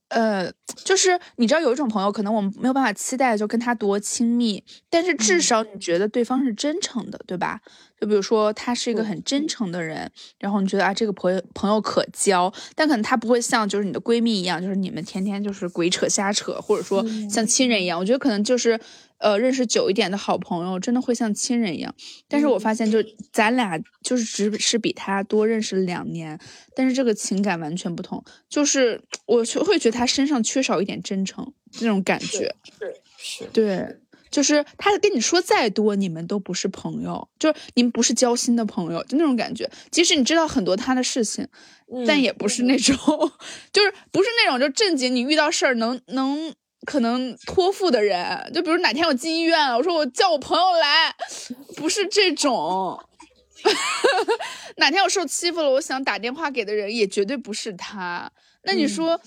[0.09, 0.51] 呃，
[0.83, 7.61] 就是你知道有一种朋友，可能我们没有办法期待就跟他多亲密，但是至少你觉得对方是真诚的，对吧？
[7.99, 10.09] 就比如说他是一个很真诚的人，
[10.39, 17.99] 然后你觉得啊这个朋友朋友可交，但可能他不会像就是你的闺蜜一样，就是你们天天就是鬼扯瞎扯，或者说像亲人一样。
[17.99, 18.79] 我觉得可能就是。
[19.19, 21.93] 呃，认识久一点的好朋友，真的会像亲人一样。
[22.29, 23.03] 但是我发现，就
[23.33, 26.39] 咱俩就是只是比他多认识了两年，
[26.73, 28.23] 但是这个情感完全不同。
[28.47, 32.53] 就是 我会觉得他身上缺少一点真诚那种感觉。
[32.77, 33.87] 是是，对，
[34.29, 39.69] 就是他跟你说再多，你们都不是朋友，就是你们不是交心的朋友，就那种感觉。
[39.89, 41.47] 即使你知道很多他的事情，
[42.05, 42.95] 但也不是那种，
[43.71, 46.53] 就是不是那种就正经，你遇到事儿能能。
[46.85, 51.13] 可能托付的人，就比如哪天我进医院了，我说我叫我朋友来，
[51.75, 52.97] 不是这种。
[54.77, 58.31] 哪天我受欺负了，我想打电话给的人也绝对不是他。
[58.63, 59.19] 那你说，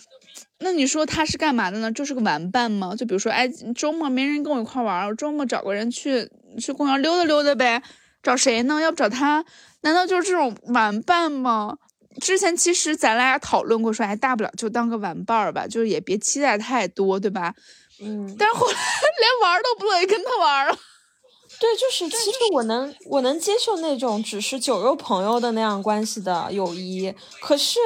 [0.62, 1.90] 那你说他是干嘛的呢？
[1.92, 2.94] 就是个玩伴吗？
[2.96, 7.82] 就比如说，哎，周末没人跟我一块玩，我周末找个人去去公园溜达溜达呗。
[8.22, 8.80] 找谁呢？
[8.80, 9.44] 要不找他？
[9.80, 11.76] 难道就是这种玩伴吗？
[12.20, 17.54] 之前其实咱俩讨论过，说哎，大不了就当个玩伴儿吧，就是也别期待太多，对吧？
[18.00, 18.36] 嗯。
[18.38, 18.74] 但是后来
[19.20, 20.78] 连玩都不乐意跟他玩了。
[21.58, 27.78] 对，就是其实我能我能接受那种只是酒肉朋友的那样关系的友谊，可是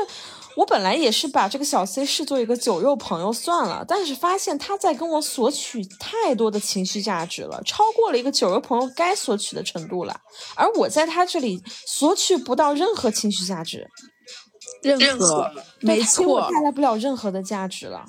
[0.56, 10.18] 我本来也是把这个小 C 视作一个酒肉朋友算了，但是发现他在跟我索取太多的情绪价值了，超过了一个酒肉朋友该索取的程度了，
[10.54, 13.86] 而我在他这里索取不到任何情绪价值。
[14.82, 15.50] 任何
[15.80, 18.04] 没错，带来不了任何的价值了，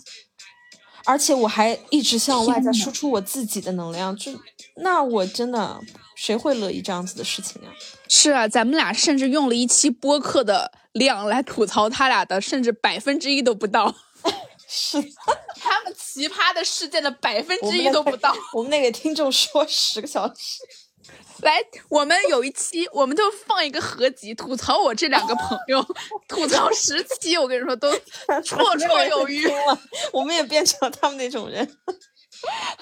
[1.05, 4.31] 而且我还一直向外在输出我自己的能量，就
[4.77, 5.79] 那我真的
[6.15, 7.73] 谁会乐意这样子的事情啊？
[8.07, 13.93] 是啊，咱们俩甚至用了一期播客的量来吐槽他俩的，甚至百分之一都不到。
[14.69, 15.01] 是
[15.59, 18.35] 他们奇葩的事件的百分之一都不到。
[18.53, 20.61] 我们那个听众说十个小时。
[21.41, 25.85] 来，我们有一期，我们就放一个合集，吐槽我这两个朋友，
[26.27, 27.91] 吐槽十期，我跟你说都
[28.41, 29.79] 绰绰有余了。
[30.11, 31.77] 我们也变成了他们那种人，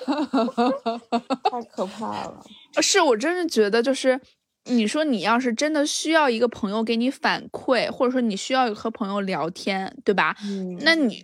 [1.50, 2.44] 太可怕了。
[2.82, 4.20] 是我真是觉得，就是
[4.66, 10.36] 你说你要是真的需要一个朋友给你反馈，或者说你需要和朋友聊天，对吧？
[10.44, 11.24] 嗯，那你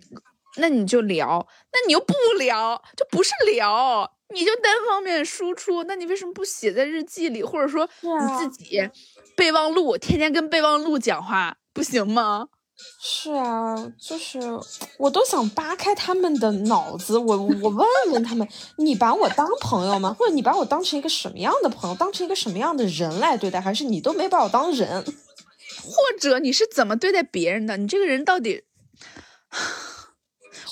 [0.56, 4.10] 那你就聊，那你又不聊，就不是聊。
[4.34, 8.80] 你就单方面输出，那你为什么不写在日记里，或者说你自己
[9.36, 12.46] 备忘录，天天跟备忘录讲话，不行吗？
[13.00, 14.40] 是啊，就是
[14.98, 20.14] 我都想扒开他们的脑子，我我问问他们，你把我当朋友吗？
[20.18, 23.60] 或者你把我当成一个什么样的朋友，当成一个什么样的人来对待？
[23.60, 25.04] 还是你都没把我当人？
[25.82, 27.76] 或者你是怎么对待别人的？
[27.76, 28.64] 你这个人到底？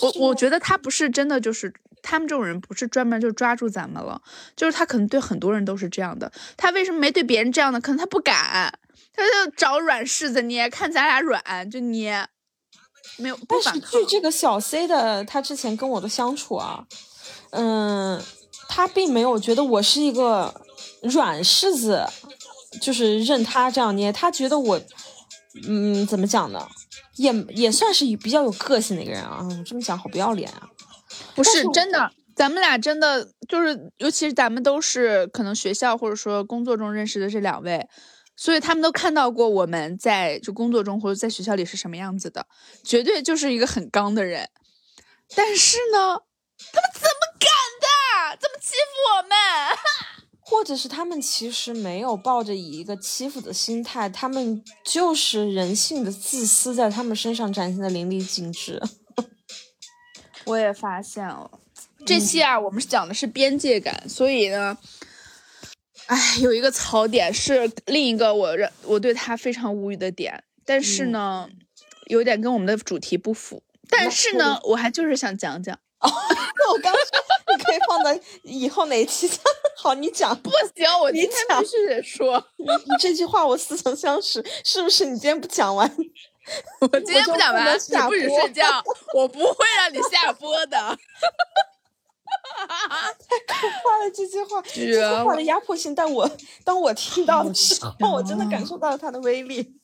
[0.01, 1.73] 我我觉得他不是真的就是。
[2.03, 4.23] 他们这种人不是专门就抓住咱们了，
[4.57, 6.33] 就是他可能对很多人都是这样的。
[6.57, 7.79] 他为什么没对别人这样呢？
[7.79, 8.80] 可能他不敢，
[9.13, 12.27] 他就找软柿子捏，看咱俩软就捏，
[13.19, 13.39] 没有。
[13.49, 16.85] 但是据这个小 C 的他之前跟我的相处啊，
[17.51, 18.23] 嗯，
[18.69, 20.63] 他并没有觉得我是一个
[21.03, 22.07] 软柿子，
[22.81, 24.13] 就是任他这样捏。
[24.13, 24.81] 他觉得我，
[25.67, 26.67] 嗯，怎么讲呢？
[27.17, 29.47] 也也算是比较有个性的一个人啊。
[29.47, 30.69] 我这么讲好不要脸啊。
[31.35, 37.87] 不是真的，咱们俩真的就是，尤其是咱们都是可能学校或者说工作中认识的这两位，
[38.43, 42.47] 所以他们都看到过我们在就工作中或者在学校里是什么样子的，
[42.82, 44.49] 绝对就是一个很刚的人。
[45.36, 46.22] 但是呢，
[46.72, 47.51] 他们怎么敢
[47.82, 49.36] 的怎么欺负我们？
[50.41, 58.82] 或者是他们其实没有抱着以一个欺负的心态，他们就是人性的自私在他们身上展现的淋漓尽致。
[60.47, 61.51] 我也发现了，
[62.07, 64.78] 这期啊，我们讲的是边界感，所以呢。
[66.11, 71.49] 哎，有一个槽点是另一个我让我对他非常无语的点，但是呢，
[72.07, 73.63] 有点跟我们的主题不符。
[73.89, 75.73] 但是呢，我还就是想讲讲。
[76.01, 77.01] 哦， 那我刚说
[77.57, 79.39] 你可以放在以后哪一期讲。
[79.77, 80.37] 好，你讲。
[80.41, 81.31] 不行，我今天
[81.61, 82.45] 必须得说。
[82.59, 85.05] 你你这句话我似曾相识，是不是？
[85.05, 85.89] 你今天不讲完，
[86.81, 88.83] 我今天不讲完，你不许睡觉，
[89.15, 90.77] 我不会让你下播的。
[93.28, 94.11] 太可怕了！
[94.14, 96.30] 这句话，这句话的压迫性，但我
[96.64, 99.74] 当我听到的时候，我真的感受到了它的威力。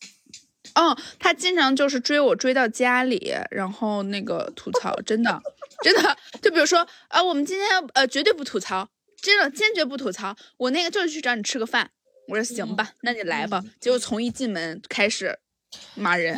[0.75, 5.41] 嗯，他经常就是追我追到家里，然后那个吐槽，真的，
[5.83, 8.87] 真的，就比如说啊，我们今天呃绝对不吐槽，
[9.23, 10.37] 真的坚决不吐槽。
[10.59, 11.91] 我那个就是去找你吃个饭，
[12.29, 13.63] 我说行吧，那你来吧。
[13.81, 15.39] 结果从一进门开始
[15.95, 16.37] 骂人。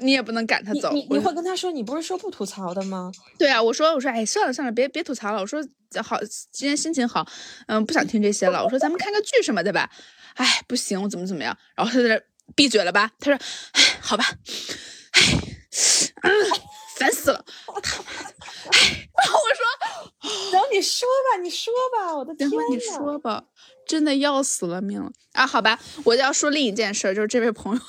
[0.00, 0.92] 你也不能赶他走。
[0.92, 3.10] 你你会跟他说，你不是说不吐槽的吗？
[3.38, 5.40] 对啊，我说我说，哎，算了算了，别别吐槽了。
[5.40, 5.60] 我说
[6.02, 6.18] 好，
[6.52, 7.26] 今天心情好，
[7.66, 8.62] 嗯，不想听这些了。
[8.62, 9.90] 我说咱们看个剧什么的吧。
[10.34, 11.56] 哎，不行，我怎么怎么样？
[11.74, 12.20] 然后他在那
[12.54, 13.10] 闭嘴了吧？
[13.18, 13.38] 他说，
[13.72, 14.24] 哎，好吧，
[15.12, 16.32] 哎，
[16.96, 17.44] 烦死了，
[17.82, 18.34] 他妈的，
[18.72, 23.44] 哎，然后我说，行，你说吧，你说吧，我的天呐，你说吧，
[23.86, 25.46] 真的要死了命了啊！
[25.46, 27.82] 好吧，我就要说另一件事，就是这位朋友。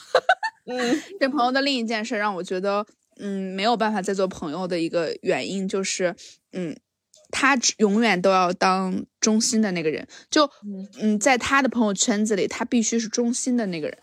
[0.70, 2.86] 嗯，这朋友的另一件事让我觉得，
[3.20, 6.16] 嗯，没有办法再做朋友的一个原因就是，
[6.54, 6.78] 嗯，
[7.32, 10.50] 他永远都要当中心的那个人，就，
[11.02, 13.98] 嗯，在他的朋友圈子里，他必须是中心的那个人，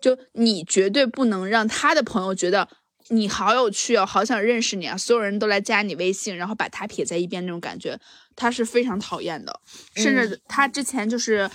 [0.00, 2.68] 就你绝对不能让他的朋友觉得
[3.08, 7.98] 你好有趣哦，好想认识你啊，所有人都来加你微信，然后把他撇在一边那种感觉，
[8.34, 9.60] 他是非常讨厌的，
[9.94, 11.48] 甚至他之前就是。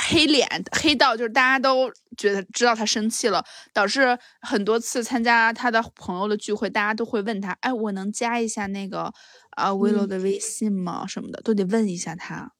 [0.00, 9.12] 黑脸黑到就是大家都觉得知道他生气了，导致很多次参加他的朋友的聚会，大家都会问他：“哎，我能加一下那个
[9.50, 12.52] 啊 Willow 的微信吗？”什么的都得问一下他。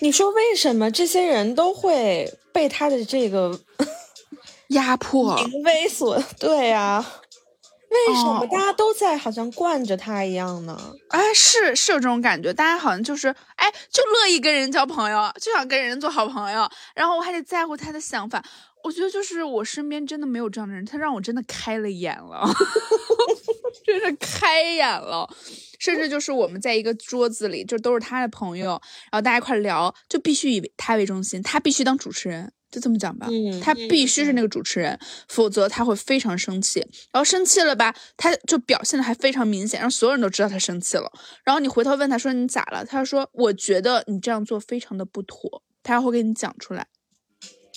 [0.00, 3.60] 你说为什么这些人都会被他的这个
[4.68, 6.22] 压迫、淫威所？
[6.38, 7.04] 对呀。
[8.08, 10.94] 为什么大家都在好像惯着他一样呢？
[11.08, 18.42] 哎，是是有这种感觉，大家好像就是哎，就乐意跟人交朋友，就想跟人做好朋友，然后我还得在乎他的想法。
[18.84, 22.48] 我觉得就是我身边真的没有这样的人，他让我真的开了眼了，
[23.84, 25.28] 真是开眼了。
[25.78, 28.80] 甚至就是我们在一个桌子里，就都是他的朋友，
[29.10, 32.52] 然后大家一块聊，就必须以他为中心，他必须当主持人。
[32.76, 33.26] 就这么讲吧，
[33.62, 34.98] 他必须是那个主持人，
[35.28, 36.80] 否则他会非常生气。
[37.10, 41.10] 然后生气了吧，他就表现的还非常明显，让所有人都知道他生气了。
[41.42, 42.84] 然后你回头问他说你咋了？
[42.84, 46.86] 他说我觉得你这样做非常的不妥，他会给你讲出来。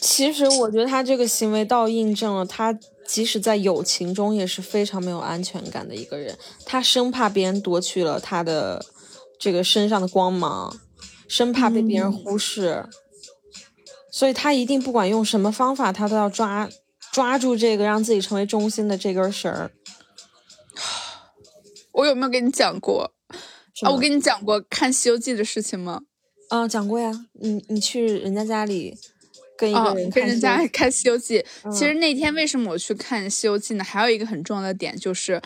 [0.02, 2.78] 其实我觉得他这个行为倒印证了他
[3.08, 6.38] 即使在友情中也是非常没有安全感的一个人。
[6.66, 8.86] 他生怕别人夺去了他的
[9.40, 10.78] 这个身上的光芒，
[11.30, 12.86] 生怕被别人忽视。
[14.12, 16.70] 所以他一定不管用什么方法，他都要抓
[17.12, 19.72] 抓住这个让自己成为中心的这根绳儿。
[21.94, 23.12] 我有没有跟你讲过
[23.82, 23.92] 啊？
[23.92, 26.02] 我跟你讲过看《西游记》的事情吗？
[26.50, 27.26] 啊，讲过呀。
[27.34, 28.98] 你你去人家家里
[29.60, 33.84] 跟一个人跟人家看《西游记》，其实那天为什么我去看《西游记》呢？
[33.84, 35.42] 还有一个很重要的点就是，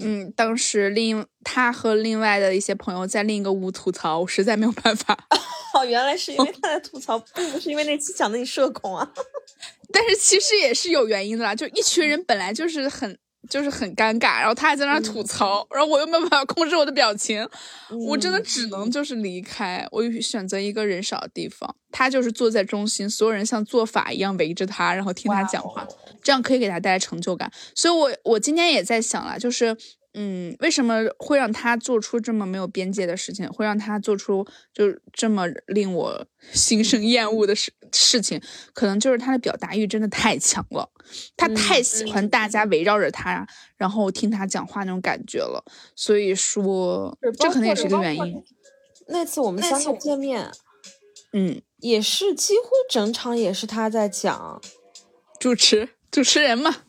[0.00, 5.16] 嗯，当时另他和另外的一些朋友在另一个屋吐槽，我实在没有办法。
[5.78, 9.08] 哦，原来是因为他在吐槽，并不是因为那期讲的你社恐啊。
[9.94, 13.16] 但是其实也是有原因的啦，就一群人本来就是很
[13.48, 17.46] 就是很尴尬，然后他还在那吐槽，然后我又没有办法控制我的表情，
[18.08, 21.74] 我真的只能就是离开，我选择一个人少的地方。
[21.90, 25.86] 他就是坐在中心，所有人像做法一样围着他，然后听他讲话，
[26.22, 27.52] 这样可以给他带来成就感。
[27.74, 29.76] 所以，我我今天也在想了，就是。
[30.14, 33.48] 嗯，为什么会让他做出这么没有边界的事情？
[33.50, 38.38] 会让他做出就这么令我心生厌恶的事事情？
[38.74, 40.86] 可能就是他的表达欲真的太强了，
[41.34, 43.46] 他太喜欢大家围绕着他，
[43.78, 45.64] 然后听他讲话那种感觉了。
[45.96, 48.44] 所以说，这可能也是一个原因。
[49.08, 50.50] 那次我们三个见面，
[51.32, 54.60] 嗯，也是几乎整场也是他在讲
[55.40, 56.82] 主持主持人嘛，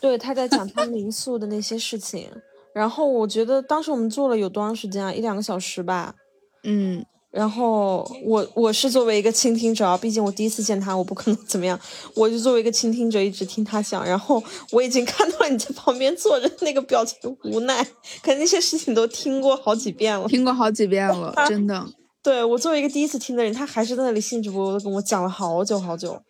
[0.00, 2.30] 对，他在讲他 民宿的那些事情。
[2.74, 5.12] 然后我觉得当时我们坐了有多长时间啊？
[5.12, 6.14] 一两个小时吧。
[6.62, 11.78] 嗯，然后我我是作为一个倾听者啊，毕竟我第一次见他，我不可能怎么样，
[12.14, 14.04] 我就作为一个倾听者一直听他讲。
[14.04, 17.82] 然后我已经看到了你在旁边坐着那个表情无奈，
[18.22, 21.86] 可能那些事情都听过好几遍了，听过好几遍了， 真的。
[22.22, 26.20] 对我作为一个第一次听的人，他还是在那里兴致勃勃的跟我讲了好久好久。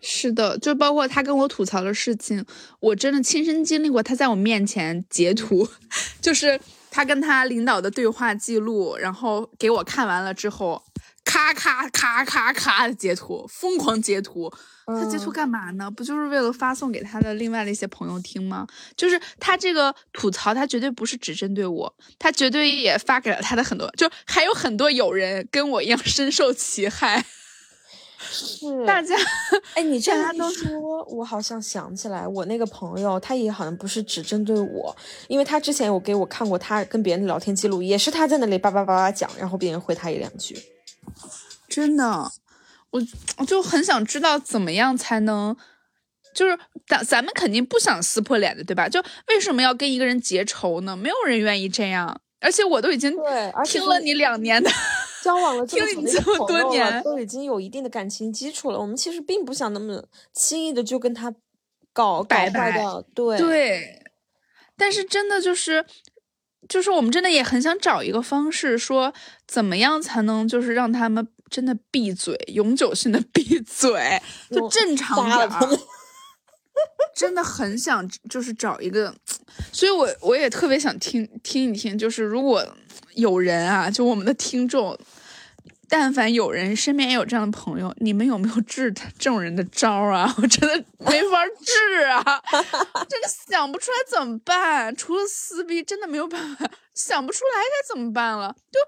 [0.00, 2.44] 是的，就包括他跟我吐槽的事情，
[2.80, 4.02] 我真的亲身经历过。
[4.02, 5.68] 他在我面前截图，
[6.20, 6.58] 就是
[6.90, 10.82] 他跟他领导的对话记录，然后给我看完了之后，
[11.24, 14.52] 咔咔咔咔咔的截图，疯狂截图。
[14.86, 15.88] 他截图干嘛呢？
[15.88, 18.66] 不就是为了发送给他的另外的一些朋友听吗？
[18.96, 27.24] 就是他这个吐槽，他绝对不是只针对我，他绝对也发给了他的很多，就还有很多友人跟我一样深受其害。
[28.20, 29.14] 是大家，
[29.74, 34.94] 哎，你这样都说，我好像想起来，我那个朋友，他也好像不是只针对我，
[35.28, 40.56] 因为他之前有给我看过他跟别人的聊天记录，也是他在那里叭叭叭叭讲，然后别人回他一两句。
[41.68, 42.30] 真的，
[42.90, 43.00] 我
[43.38, 45.56] 我就很想知道怎么样才能，
[46.34, 48.88] 就是咱咱们肯定不想撕破脸的，对吧？
[48.88, 50.96] 就为什么要跟一个人结仇呢？
[50.96, 53.14] 没有人愿意这样，而且我都已经
[53.64, 54.70] 听了你两年的。
[55.22, 58.78] 交往了这么多年，都已经有一定的感情基础了。
[58.78, 60.02] 我们其实并不想那么
[60.32, 61.30] 轻易的就跟他
[61.92, 63.02] 搞搞坏掉。
[63.14, 64.02] 对对，
[64.76, 65.84] 但是真的就是，
[66.68, 69.12] 就是我们真的也很想找一个方式，说
[69.46, 75.78] 怎么样才能就是让他们真的闭嘴，永久性的闭嘴，就正常点。
[77.14, 79.14] 真的很想就是找一个，
[79.72, 82.66] 所以我我也特别想听听一听，就是如果。
[83.16, 84.96] 有人啊，就我们的听众，
[85.88, 90.32] 但凡有人身边有这样的朋友，你们有没有治他这种人的招啊？
[90.40, 92.22] 我真的没法治啊，
[93.08, 94.94] 真的想不出来怎么办。
[94.94, 98.54] 除了撕逼，真的没有办法，想不出来该怎么办了。
[98.70, 98.78] 就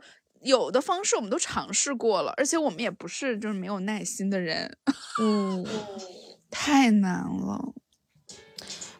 [0.49, 4.79] 有的方式我们都尝试过了，而且我们也不是就是没有耐心的人。
[5.21, 5.67] 嗯，
[6.49, 7.75] 太难了。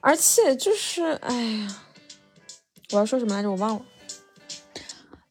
[0.03, 1.83] 而且就是，哎呀，
[2.91, 3.51] 我要说什么来着？
[3.51, 3.85] 我忘了。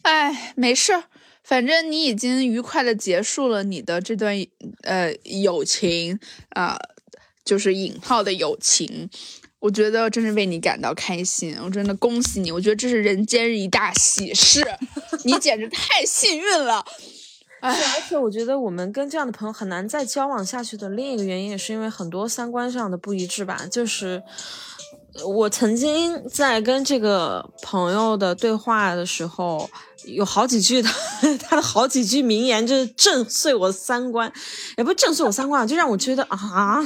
[0.03, 1.03] 哎，没事，
[1.43, 4.36] 反正你已经愉快的结束了你的这段
[4.84, 6.17] 呃友情
[6.51, 6.78] 啊，
[7.43, 9.09] 就是引号的友情，
[9.59, 14.65] 我觉得真是为你感到开心，我真的恭喜你，我觉得这是人间一大喜事，
[15.26, 16.86] 你简直太幸运了。
[17.62, 17.74] 而
[18.09, 24.24] 且我觉得我们跟这样的朋友很难再交往下去的另一个原因，也是因为很多三观上的不一致吧，就是。
[25.26, 29.70] 我曾经在跟这个朋友的对话的时候，
[30.05, 30.89] 有好几句他
[31.49, 34.32] 他的好几句名言，就是震碎我三观，
[34.78, 36.80] 也不震碎我三观，就让我觉得啊，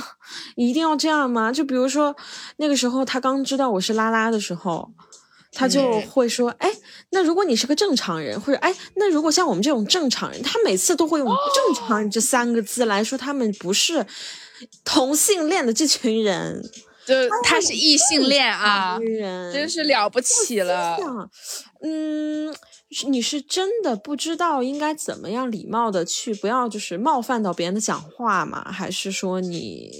[0.55, 1.51] 一定要这样吗？
[1.51, 2.15] 就比如说
[2.57, 4.89] 那个时候他刚知道我是拉拉的时候，
[5.55, 6.69] 他就会说，哎，
[7.09, 14.05] 那如果你是个正常人，或者哎，那如果像我们这种正常人，他每次都会用正常人这三个字来说他们不是
[14.83, 16.61] 同性恋的这群人。
[17.05, 18.97] 就他是异性恋啊，
[19.53, 20.97] 真是了不起了。
[21.83, 22.51] 嗯，
[23.07, 28.71] 你是真的不知道应该怎么样礼貌的去，不要就是冒犯到别人的讲话吗？
[28.71, 29.91] 还是说你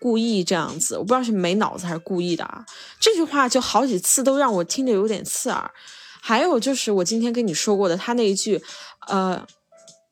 [0.00, 0.96] 故意这样子？
[0.96, 2.64] 我不知道是没脑子还是故意的啊。
[2.98, 5.70] 这句话就好几次都让我听着有点刺耳。
[6.20, 8.62] 还有就是我今天跟你说过的，他那一句，
[9.06, 9.46] 呃。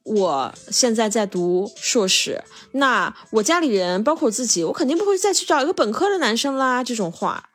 [0.05, 6.83] 我现在在读硕士，那我家里人包括我自己，我肯定不会再去找一个本科的男生啦。
[6.83, 7.51] 这种话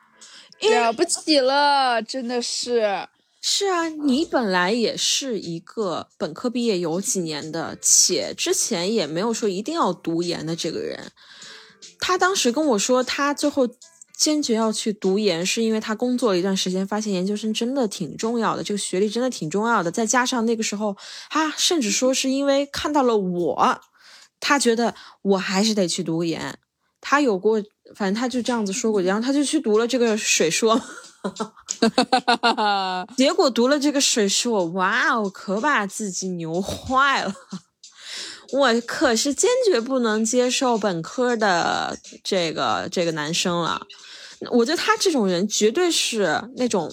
[0.60, 3.08] 了不起了，真的是。
[3.40, 11.10] 是啊，你本来也是一个本科毕业有几年的，且之前也没有说一定要读研的这个人，
[11.98, 13.68] 他当时跟我说，他最后。
[14.16, 19.90] 坚决要去读研，是因为他工作了一段时间，发现研究生真的挺重要的，这个学历真的挺重要的。
[19.90, 20.96] 再加上那个时候，
[21.28, 23.80] 他甚至说是因为看到了我，
[24.38, 26.60] 他觉得我还是得去读研。
[27.00, 27.60] 他有过，
[27.96, 30.80] 反正他就这样子说过，然后他就去读了这个水硕，
[33.18, 37.34] 结果读了这个水硕，哇哦，可把自己牛坏了。
[38.54, 43.84] 我可是坚决不能接受本科的这个这个男生了。
[44.50, 46.88] 我觉得他这种人绝对是那种，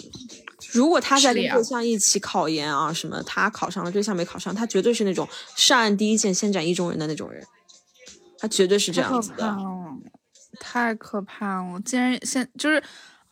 [0.71, 7.45] 如果他在跟对象一起考研啊什么，他考上了，对象没考上，他绝对是那种上岸第一线先斩意中人的那种人，
[8.39, 9.55] 他绝对是这样子的。
[10.59, 11.79] 太可怕了！
[11.85, 12.81] 竟然现就是。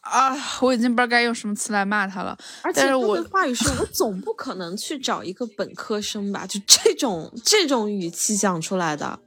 [0.09, 2.37] 啊，我已经不知道该用什么词来骂他了。
[2.63, 6.47] 而且我的话语是，我总不可能去找一个本科生吧？
[6.47, 9.19] 就这种这种语气讲出来的。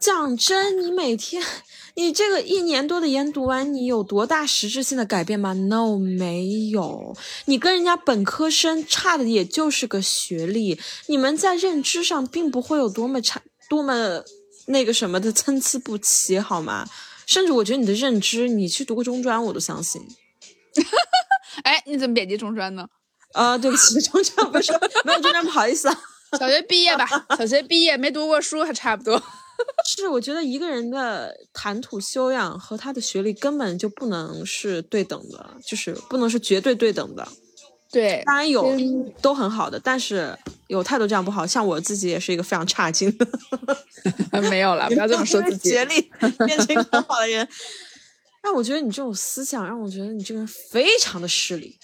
[0.00, 1.40] 讲真，你每天
[1.94, 7.16] 你这个一年多的研读完，你有多大实质性的改变吗？No，没有。
[7.44, 14.24] 你跟人家本科生差的也就是个学历，你们在认知上并不会有多么差、多么
[14.66, 16.84] 那个什么的参差不齐，好吗？
[17.26, 20.02] 甚至我觉得你的认知，你去读个中专，我都相信。
[21.64, 22.86] 哎，你怎么贬低中专呢？
[23.32, 24.72] 啊，对不起，中专不是
[25.04, 25.98] 没有中专，不好意思啊。
[26.38, 29.22] 小学毕业吧，小学毕业没读过书还差不多。
[29.84, 37.28] 是，我觉得一个人的谈吐修养和他的学历根本就不能是对等的，就是不能是绝对对等的。
[37.90, 38.74] 对，当然有
[39.20, 40.36] 都很好的，但是
[40.72, 41.46] 有太多这样不好。
[41.46, 45.68] 像我自己也是一个非常差劲的， 没有了， 不要这么说自己。
[45.70, 46.10] 学历
[46.46, 47.46] 变成一个很好的人，
[48.42, 51.78] 但我觉得你这种思想让我觉得你这个人非常的势利。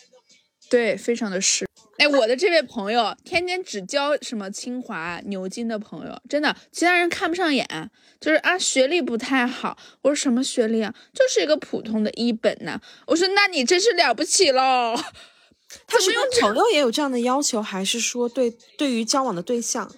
[0.70, 1.66] 对，非常的势。
[1.98, 7.66] 哎，我的这位朋友天天只交什么清华、牛津的朋友，真的，其他人看不上眼，
[8.20, 9.76] 就是啊，学历不太好。
[10.02, 10.94] 我说什么学历啊？
[11.12, 12.80] 就是一个普通的一本呢。
[13.06, 14.94] 我说那你真是了不起喽。
[15.86, 19.90] 他是对朋友也有这样的要求，还是说对对于交往的对象？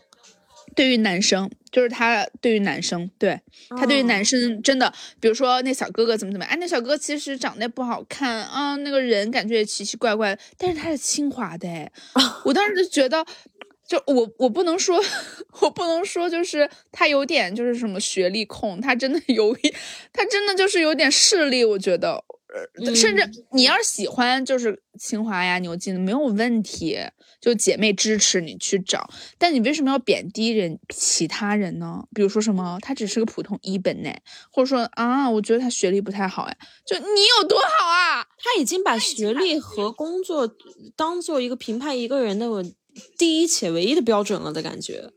[0.77, 3.41] 对于男生，就是他对于男生，对
[3.71, 11.91] 他对于男生真的，比如说那小哥哥怎么怎么样，哎，那小哥其实长得不好看啊，那个人感觉也奇奇怪怪，但是他是清华的，哎，
[12.45, 13.27] 我当时就觉得，
[13.87, 15.03] 就我我不能说，
[15.61, 19.55] 我不能说， 就是他有点就是什么学历控，他真的有，
[20.13, 22.25] 他真的就是有点势力，我觉得。
[22.95, 26.99] 甚至你要是喜欢，就是清华呀、牛津的没有问题，
[27.41, 29.09] 就姐妹支持你去找。
[29.39, 32.05] 但你为什么要贬低人其他人呢？
[32.15, 34.11] 比如说什么，他只是个普通一本呢，
[34.51, 36.57] 或者说啊，我觉得他学历不太好哎，
[36.87, 37.05] 就你
[37.39, 38.27] 有多好啊？
[38.39, 40.57] 他已经把学历和工作
[40.97, 42.47] 当做一个评判一个人的
[43.17, 45.11] 第一且唯一的标准了的感觉。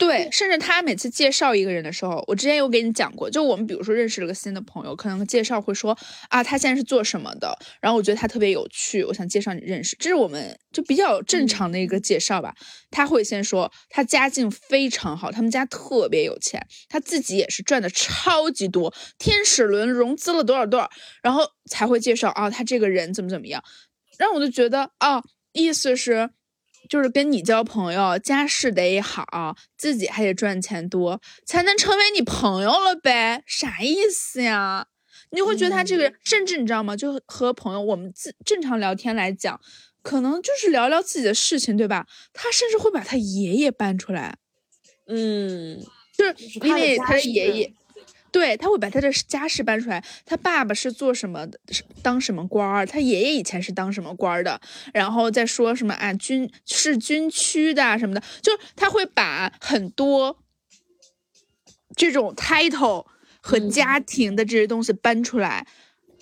[0.00, 5.96] 对，甚至他每次介绍一个人的时候，我之前有给你讲过，就我们比如说认识了个新的朋友，可能介绍会说
[6.30, 12.54] 啊，他现在是做什么的，然后我觉得他特别有趣，我想介绍你认识，这是我们就比较正常的一个介绍吧。
[12.90, 20.90] 他会先说他家境非常好，他们家特别有钱，他自己也是赚的超级多，天使轮融资了多少多少，
[21.22, 23.62] 然后才会介绍啊，他这个人怎么怎么样，
[24.16, 25.22] 然后我就觉得啊，
[25.52, 26.30] 意思是。
[26.90, 33.44] 就是跟你交朋友，家世得好，自己还得赚钱多，才能成为你朋友了呗？
[33.46, 34.88] 啥意思呀？
[35.30, 36.96] 你会觉得他这个人，甚至你知道吗？
[36.96, 39.60] 就和朋友我们自正常聊天来讲，
[40.02, 42.08] 可能就是聊聊自己的事情，对吧？
[42.32, 44.36] 他甚至会把他爷爷搬出来，
[45.06, 45.80] 嗯，
[46.18, 47.74] 就是因为他的爷爷。
[48.32, 51.58] 对他会把他的家世搬出来，他爸爸是做什么的，
[52.02, 54.60] 当什么官儿，他爷爷以前是当什么官儿的，
[54.94, 60.38] 然后再说什么啊军是军区的什么的，就他会把很多
[61.96, 63.06] 这种 title
[63.40, 65.66] 和家庭的这些东西搬出来，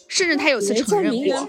[0.08, 1.48] 甚至他有次承认过。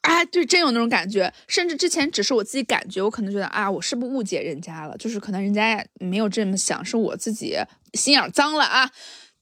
[0.00, 4.96] 哎， 对，真有那种感觉，甚至之前只是我自己感觉，我可能觉得啊，我是不是误解人家了？
[4.96, 7.56] 就是可能人家没有这么想，是我自己
[7.94, 8.90] 心眼脏了啊。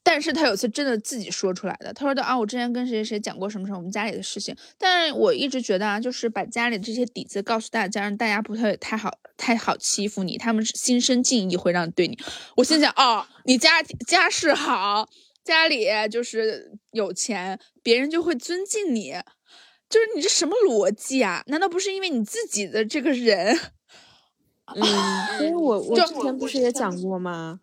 [0.02, 12.16] 但是他有次真的自己说出来的，他说的啊，我之前跟谁谁谁讲过什么什么我们家里的事情，但是我一直觉得啊，就是把家里这些底子告诉大家，让大家不会太好太好欺负你，他们心生敬意会让对你。
[12.54, 15.08] 我心想哦，你家家世好，
[15.42, 19.12] 家里就是有钱，别人就会尊敬你。
[19.90, 21.42] 就是你这什么逻辑啊？
[21.46, 23.58] 难道不是因为你自己的这个人？
[24.72, 24.82] 嗯，
[25.36, 27.58] 所以我 我之前不是也讲过吗？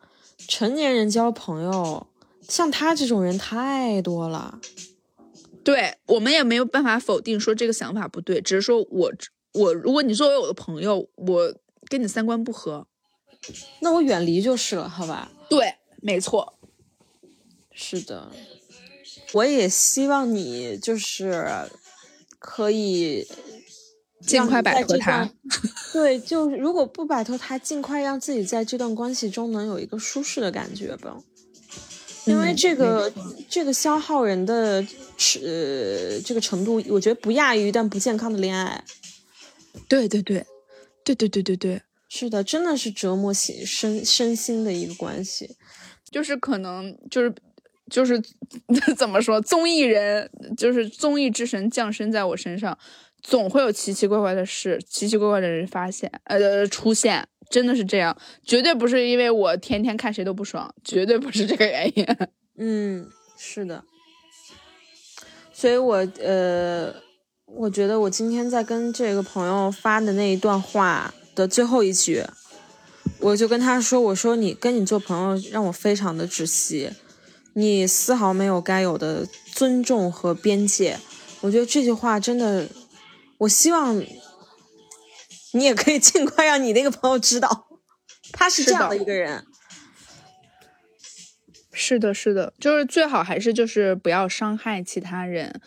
[0.48, 2.08] 成年人交朋友，
[2.48, 4.60] 像他这种人太多了。
[5.64, 9.14] 对我们也没有办法否定说这个想法不对，只是说我
[9.54, 11.56] 我如果你作为我的朋友，我
[11.88, 12.86] 跟你三观不合，
[13.80, 15.32] 那我远离就是了，好吧？
[15.50, 16.58] 对，没错，
[17.72, 18.32] 是的，
[19.34, 21.48] 我也希望你就是。
[22.46, 23.26] 可以
[24.26, 25.30] 尽快摆脱他，
[25.92, 31.18] 对，就如果不摆脱他，尽快让自己在这段关系中能有一个舒适的感觉吧。
[32.26, 33.12] 因为这个
[33.50, 34.86] 这个消耗人的
[35.42, 38.84] 呃这个程度，我觉得不亚于但不健康的恋爱。
[39.88, 40.46] 对对对，
[41.04, 45.58] 对对对对对，是的，真的是折磨心身身心的一个关系，
[46.10, 47.34] 就是可能就是。
[47.92, 48.20] 就是
[48.98, 50.28] 怎么说，综艺人
[50.58, 52.76] 就是综艺之神降生在我身上，
[53.24, 62.06] 总会有奇奇怪怪的事，奇奇怪怪的人发现，呃，出现，真的是这样，绝对不是因为我天天看谁都不爽，绝对不是这个原因。
[62.60, 63.84] 嗯，是的，
[65.54, 66.94] 所以我呃，
[67.46, 72.24] 我觉得我今天在跟这个朋友发的那一段话的最后一句，
[73.20, 76.92] 我就跟他说，我说你跟你做朋友让我非常的窒息。
[77.56, 80.98] 你丝毫没有该有的尊重和边界。
[81.42, 82.68] 我觉得这句话真的，
[83.40, 84.04] 我希望
[85.54, 87.68] 你也可以 尽快让你那个朋友知道，
[88.32, 89.46] 他是这样的一个人。
[91.72, 95.60] 是的，是的，就是最好还是就是不要伤害其他人，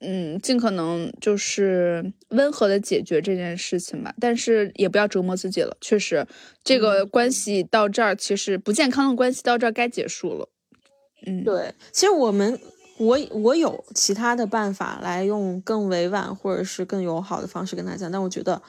[0.00, 5.76] 嗯，尽可能就是温和的解决这件事情吧，但是也不要折磨自己了。
[5.80, 6.26] 确实，
[6.64, 10.48] 这个关系到这儿，其实不健康的关系到这儿该结束了。
[11.24, 12.60] 嗯，对，其实我们
[12.98, 18.62] 我我有其他的办法来用更委婉或者是更友好的方式跟他讲，但我觉得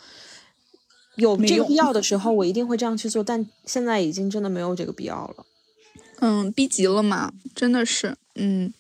[1.15, 5.45] 有这个必要的时候，我一定会这样去做，但现在已经真的没有这个必要了。
[6.19, 8.73] 嗯，逼急了嘛，真的是，嗯，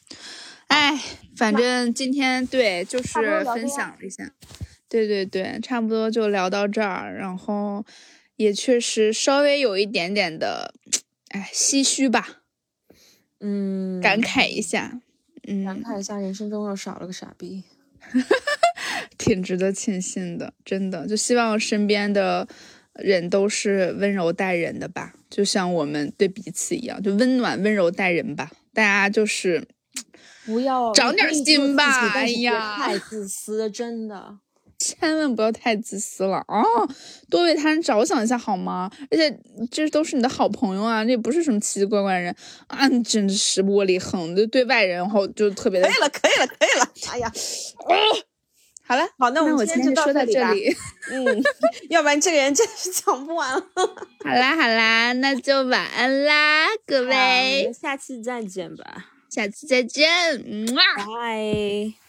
[0.67, 0.97] 哎，
[1.35, 4.31] 反正今天对，就是分享了一下，
[4.87, 7.85] 对对对，差不多就聊到这儿，然后
[8.37, 10.73] 也确实稍微有一点点的，
[11.29, 12.43] 哎，唏嘘吧，
[13.41, 15.01] 嗯，感慨一下，
[15.47, 17.63] 嗯，感慨一下，人生中又少了个傻逼，
[19.17, 22.47] 挺值得庆幸的，真的，就希望身边的。
[22.99, 28.51] 人都是温柔待人的吧，就像我们对彼此一样，就温暖温柔待人吧。
[28.71, 29.67] 大家就是
[30.45, 34.37] 不要长点心吧，哎呀，太自私，真的，
[34.83, 36.61] 千万不要太自私了啊！
[37.29, 38.91] 多为他人着想一下好吗？
[39.09, 39.39] 而且
[39.71, 42.35] 这都是你的好朋友啊，这也不是什么奇奇怪怪人
[42.67, 42.87] 啊！
[42.89, 45.87] 你真的是窝里横，就对外人然后就特别的。
[45.87, 46.91] 可以了，可以了，可以了。
[47.11, 47.31] 哎呀，
[48.85, 50.75] 好了，好，那我们今天就说到这里。
[51.09, 51.43] 嗯，
[51.89, 53.65] 要不然这个人真是讲不完了。
[53.75, 60.05] 好啦，好啦，那就晚安啦，各位，下次再见吧，下次再见，
[60.75, 62.02] 拜。